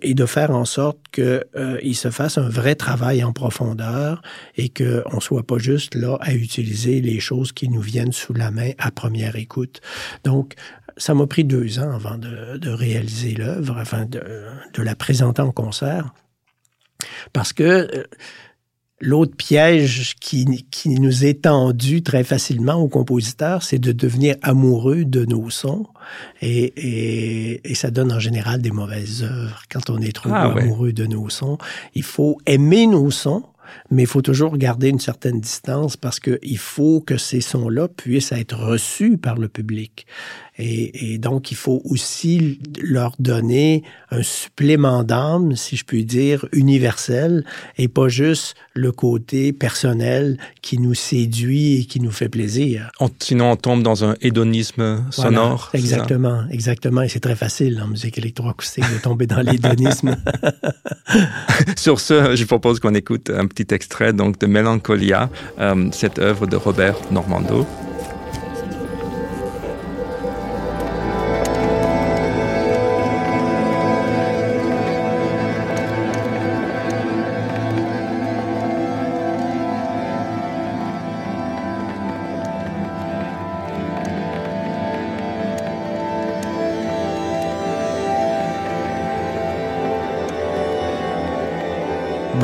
et 0.02 0.14
de 0.14 0.26
faire 0.26 0.52
en 0.52 0.66
sorte 0.66 1.00
qu'il 1.12 1.44
euh, 1.56 1.94
se 1.94 2.10
fasse 2.10 2.38
un 2.38 2.50
vrai 2.50 2.76
travail 2.76 3.24
en 3.24 3.34
profondeur 3.34 4.22
et 4.56 4.70
qu'on 4.70 5.16
ne 5.16 5.22
soit 5.22 5.46
pas 5.46 5.58
juste 5.58 5.96
là 5.96 6.18
à 6.22 6.34
utiliser 6.34 7.02
les 7.02 7.20
choses 7.20 7.52
qui 7.52 7.70
nous 7.70 7.82
viennent 7.82 8.12
sous 8.12 8.34
la 8.34 8.52
main 8.52 8.72
à 8.78 8.92
première 8.92 9.36
écoute. 9.36 9.82
Donc, 10.24 10.56
ça 10.98 11.14
m'a 11.14 11.28
pris 11.28 11.44
deux 11.44 11.80
ans 11.80 11.92
avant 11.92 12.18
de, 12.18 12.70
réaliser 12.70 13.34
l'œuvre, 13.34 13.78
avant 13.78 14.06
de, 14.06 14.22
de, 14.74 14.82
la 14.82 14.96
présenter 14.96 15.42
en 15.42 15.52
concert, 15.52 16.14
parce 17.34 17.54
que 17.54 17.64
euh, 17.64 18.04
L'autre 19.00 19.36
piège 19.36 20.16
qui, 20.20 20.66
qui, 20.72 20.90
nous 20.90 21.24
est 21.24 21.44
tendu 21.44 22.02
très 22.02 22.24
facilement 22.24 22.76
aux 22.76 22.88
compositeurs, 22.88 23.62
c'est 23.62 23.78
de 23.78 23.92
devenir 23.92 24.36
amoureux 24.42 25.06
de 25.06 25.24
nos 25.26 25.52
sons. 25.52 25.86
Et, 26.42 26.74
et, 26.76 27.70
et, 27.70 27.76
ça 27.76 27.92
donne 27.92 28.12
en 28.12 28.20
général 28.20 28.60
des 28.60 28.72
mauvaises 28.72 29.22
œuvres. 29.24 29.62
Quand 29.70 29.92
on 29.92 30.00
est 30.00 30.16
trop 30.16 30.32
ah, 30.34 30.52
amoureux 30.52 30.94
de 30.94 31.06
nos 31.06 31.30
sons, 31.30 31.60
il 31.94 32.02
faut 32.04 32.40
aimer 32.48 32.88
nos 32.88 33.12
sons, 33.12 33.44
mais 33.92 34.04
il 34.04 34.08
faut 34.08 34.22
toujours 34.22 34.58
garder 34.58 34.90
une 34.90 35.00
certaine 35.00 35.40
distance 35.40 35.98
parce 35.98 36.20
qu'il 36.20 36.58
faut 36.58 37.02
que 37.02 37.18
ces 37.18 37.42
sons-là 37.42 37.88
puissent 37.88 38.32
être 38.32 38.58
reçus 38.58 39.18
par 39.18 39.38
le 39.38 39.48
public. 39.48 40.08
Et, 40.60 41.18
donc, 41.18 41.52
il 41.52 41.58
faut 41.58 41.82
aussi 41.86 42.60
leur 42.82 43.14
donner 43.20 43.84
un 44.12 44.24
supplément 44.24 45.04
d'âme, 45.04 45.56
si 45.56 45.76
je 45.76 45.86
puis 45.86 46.04
dire, 46.04 46.48
universel, 46.52 47.46
et 47.78 47.88
pas 47.88 48.08
juste 48.08 48.56
le 48.74 48.92
côté 48.92 49.54
personnel 49.54 50.38
qui 50.62 50.80
nous 50.80 50.96
séduit 50.96 51.82
et 51.82 51.86
qui 51.86 52.00
nous 52.00 52.12
fait 52.12 52.30
plaisir. 52.30 52.92
sinon, 53.20 53.52
on 53.52 53.56
tombe 53.56 53.84
dans 53.84 54.04
un 54.04 54.16
hédonisme 54.22 55.06
sonore. 55.12 55.70
exactement, 55.74 56.44
exactement. 56.50 57.02
Et 57.04 57.10
c'est 57.10 57.20
très 57.20 57.36
facile 57.36 57.82
en 57.84 57.88
musique 57.88 58.18
électroacoustique 58.18 58.86
de 58.94 59.00
tomber 59.02 59.28
dans 59.28 59.42
l'hédonisme. 59.42 60.18
Sur 61.78 62.00
ce, 62.00 62.36
je 62.36 62.46
propose 62.46 62.80
qu'on 62.80 62.96
écoute 62.96 63.30
un 63.30 63.48
petit 63.48 63.74
extrait 63.74 64.14
donc 64.14 64.40
de 64.40 64.48
Mélancolia, 64.48 65.30
euh, 65.60 65.90
cette 65.92 66.20
œuvre 66.20 66.48
de 66.48 66.56
Robert 66.56 66.98
Normando. 67.12 67.66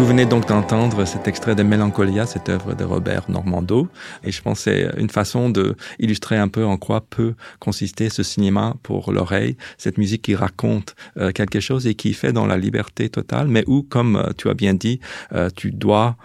Vous 0.04 0.10
venez 0.10 0.26
donc 0.26 0.50
d'entendre 0.50 1.06
cet 1.06 1.30
extrait 1.30 1.56
de 1.56 1.63
Mélancolia, 1.63 2.26
cette 2.26 2.50
œuvre 2.50 2.74
de 2.74 2.84
Robert 2.84 3.32
Normando, 3.32 3.88
et 4.26 4.34
je 4.34 4.42
pense 4.42 4.60
c'est 4.60 4.89
une 4.98 5.10
façon 5.10 5.50
de 5.50 5.78
illustrer 5.98 6.36
un 6.36 6.50
peu 6.50 6.66
en 6.66 6.76
quoi 6.76 7.00
peut 7.00 7.36
consister 7.60 8.10
ce 8.10 8.22
cinéma 8.22 8.76
pour 8.84 9.13
l'oreille, 9.13 9.56
cette 9.78 9.98
musique 9.98 10.24
qui 10.24 10.36
raconte 10.36 10.96
euh, 11.16 11.32
quelque 11.32 11.62
chose 11.62 11.88
et 11.88 11.96
qui 11.96 12.12
fait 12.12 12.34
dans 12.34 12.46
la 12.46 12.58
liberté 12.58 13.08
totale, 13.08 13.48
mais 13.48 13.63
où, 13.66 13.82
comme 13.82 14.18
euh, 14.18 14.32
tu 14.38 14.50
as 14.50 14.54
bien 14.54 14.74
dit, 14.74 15.00
euh, 15.32 15.50
tu 15.56 15.72
dois, 15.72 16.18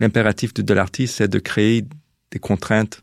l'impératif 0.00 0.54
de 0.54 0.72
l'artiste, 0.72 1.16
c'est 1.16 1.28
de 1.28 1.38
créer 1.38 1.84
des 2.30 2.38
contraintes 2.38 3.02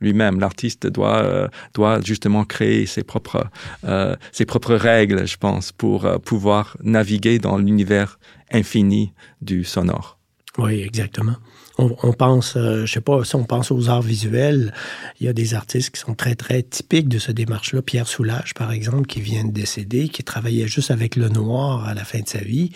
lui-même. 0.00 0.40
L'artiste 0.40 0.86
doit 0.86 1.22
euh, 1.22 1.48
doit 1.74 2.00
justement 2.00 2.44
créer 2.44 2.86
ses 2.86 3.02
propres 3.04 3.46
euh, 3.84 4.16
ses 4.32 4.46
propres 4.46 4.74
règles, 4.74 5.26
je 5.26 5.36
pense, 5.36 5.72
pour 5.72 6.04
euh, 6.04 6.18
pouvoir 6.18 6.76
naviguer 6.82 7.38
dans 7.38 7.58
l'univers 7.58 8.18
infini 8.52 9.12
du 9.40 9.64
sonore. 9.64 10.18
Oui, 10.58 10.80
exactement 10.82 11.36
on, 11.80 12.12
pense, 12.12 12.56
euh, 12.56 12.84
je 12.86 12.92
sais 12.92 13.00
pas, 13.00 13.24
si 13.24 13.34
on 13.36 13.44
pense 13.44 13.70
aux 13.70 13.88
arts 13.88 14.02
visuels, 14.02 14.72
il 15.20 15.26
y 15.26 15.28
a 15.28 15.32
des 15.32 15.54
artistes 15.54 15.90
qui 15.90 16.00
sont 16.00 16.14
très, 16.14 16.34
très 16.34 16.62
typiques 16.62 17.08
de 17.08 17.18
ce 17.18 17.32
démarche-là. 17.32 17.82
Pierre 17.82 18.06
Soulages, 18.06 18.54
par 18.54 18.72
exemple, 18.72 19.06
qui 19.06 19.20
vient 19.20 19.44
de 19.44 19.50
décéder, 19.50 20.08
qui 20.08 20.22
travaillait 20.22 20.68
juste 20.68 20.90
avec 20.90 21.16
le 21.16 21.28
noir 21.28 21.86
à 21.86 21.94
la 21.94 22.04
fin 22.04 22.20
de 22.20 22.28
sa 22.28 22.40
vie. 22.40 22.72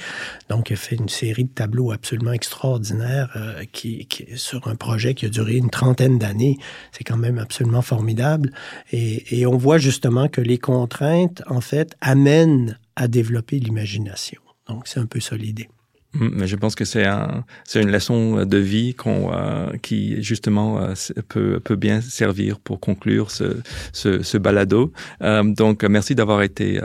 Donc, 0.48 0.70
il 0.70 0.74
a 0.74 0.76
fait 0.76 0.96
une 0.96 1.08
série 1.08 1.44
de 1.44 1.50
tableaux 1.50 1.92
absolument 1.92 2.32
extraordinaires 2.32 3.30
euh, 3.36 3.64
qui, 3.72 4.08
sur 4.36 4.68
un 4.68 4.76
projet 4.76 5.14
qui 5.14 5.26
a 5.26 5.28
duré 5.28 5.56
une 5.56 5.70
trentaine 5.70 6.18
d'années. 6.18 6.58
C'est 6.92 7.04
quand 7.04 7.16
même 7.18 7.38
absolument 7.38 7.82
formidable. 7.82 8.52
Et, 8.92 9.40
et 9.40 9.46
on 9.46 9.56
voit 9.56 9.78
justement 9.78 10.28
que 10.28 10.40
les 10.40 10.58
contraintes, 10.58 11.42
en 11.48 11.60
fait, 11.60 11.94
amènent 12.00 12.78
à 12.96 13.08
développer 13.08 13.58
l'imagination. 13.58 14.40
Donc, 14.68 14.88
c'est 14.88 15.00
un 15.00 15.06
peu 15.06 15.20
ça 15.20 15.36
l'idée. 15.36 15.68
Mm, 16.14 16.29
mais 16.33 16.46
je 16.46 16.57
pense 16.57 16.74
que 16.74 16.85
c'est 16.85 17.05
un, 17.05 17.44
c'est 17.64 17.83
une 17.83 17.90
leçon 17.90 18.44
de 18.44 18.57
vie 18.59 18.94
qu'on, 18.94 19.33
euh, 19.33 19.70
qui 19.83 20.22
justement 20.22 20.81
euh, 20.81 20.94
peut, 21.29 21.61
peut 21.61 21.77
bien 21.77 22.00
servir 22.00 22.61
pour 22.61 22.81
conclure 22.81 23.31
ce, 23.31 23.57
ce, 23.92 24.22
ce 24.22 24.38
balado. 24.38 24.92
Euh, 25.22 25.42
donc, 25.42 25.85
merci 25.85 26.14
d'avoir 26.14 26.42
été 26.42 26.81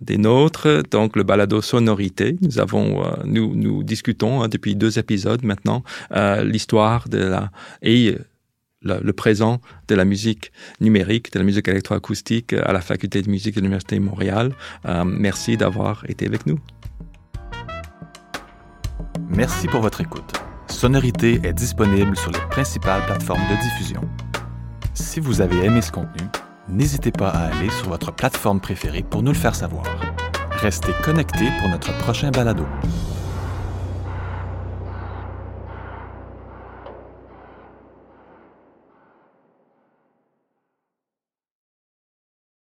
des 0.00 0.18
nôtres. 0.18 0.82
Donc, 0.90 1.16
le 1.16 1.22
balado 1.22 1.60
sonorité. 1.60 2.36
Nous 2.40 2.58
avons, 2.58 3.04
nous, 3.24 3.54
nous 3.54 3.82
discutons 3.82 4.42
hein, 4.42 4.48
depuis 4.48 4.74
deux 4.74 4.98
épisodes 4.98 5.44
maintenant 5.44 5.82
l'histoire 6.42 7.08
de 7.08 7.18
la 7.18 7.50
et 7.82 8.16
le, 8.82 9.00
le, 9.02 9.12
présent 9.12 9.60
de 9.88 9.94
la 9.94 10.04
musique 10.04 10.52
numérique, 10.80 11.32
de 11.32 11.38
la 11.38 11.44
musique 11.44 11.68
électroacoustique 11.68 12.52
à 12.52 12.72
la 12.72 12.80
faculté 12.80 13.22
de 13.22 13.30
musique 13.30 13.54
de 13.54 13.60
l'Université 13.60 13.96
de 13.96 14.00
Montréal. 14.00 14.52
merci 15.04 15.56
d'avoir 15.56 16.04
été 16.08 16.26
avec 16.26 16.46
nous. 16.46 16.58
Merci 19.30 19.66
pour 19.66 19.82
votre 19.82 20.00
écoute. 20.00 20.32
Sonorité 20.68 21.40
est 21.44 21.52
disponible 21.52 22.16
sur 22.16 22.30
les 22.30 22.40
principales 22.50 23.04
plateformes 23.04 23.42
de 23.50 23.62
diffusion. 23.62 24.00
Si 24.94 25.20
vous 25.20 25.42
avez 25.42 25.64
aimé 25.66 25.82
ce 25.82 25.92
contenu, 25.92 26.26
n'hésitez 26.68 27.12
pas 27.12 27.28
à 27.28 27.48
aller 27.48 27.68
sur 27.70 27.90
votre 27.90 28.10
plateforme 28.10 28.60
préférée 28.60 29.02
pour 29.02 29.22
nous 29.22 29.32
le 29.32 29.36
faire 29.36 29.54
savoir. 29.54 29.84
Restez 30.62 30.92
connectés 31.04 31.50
pour 31.60 31.68
notre 31.68 31.96
prochain 31.98 32.30
balado. 32.30 32.64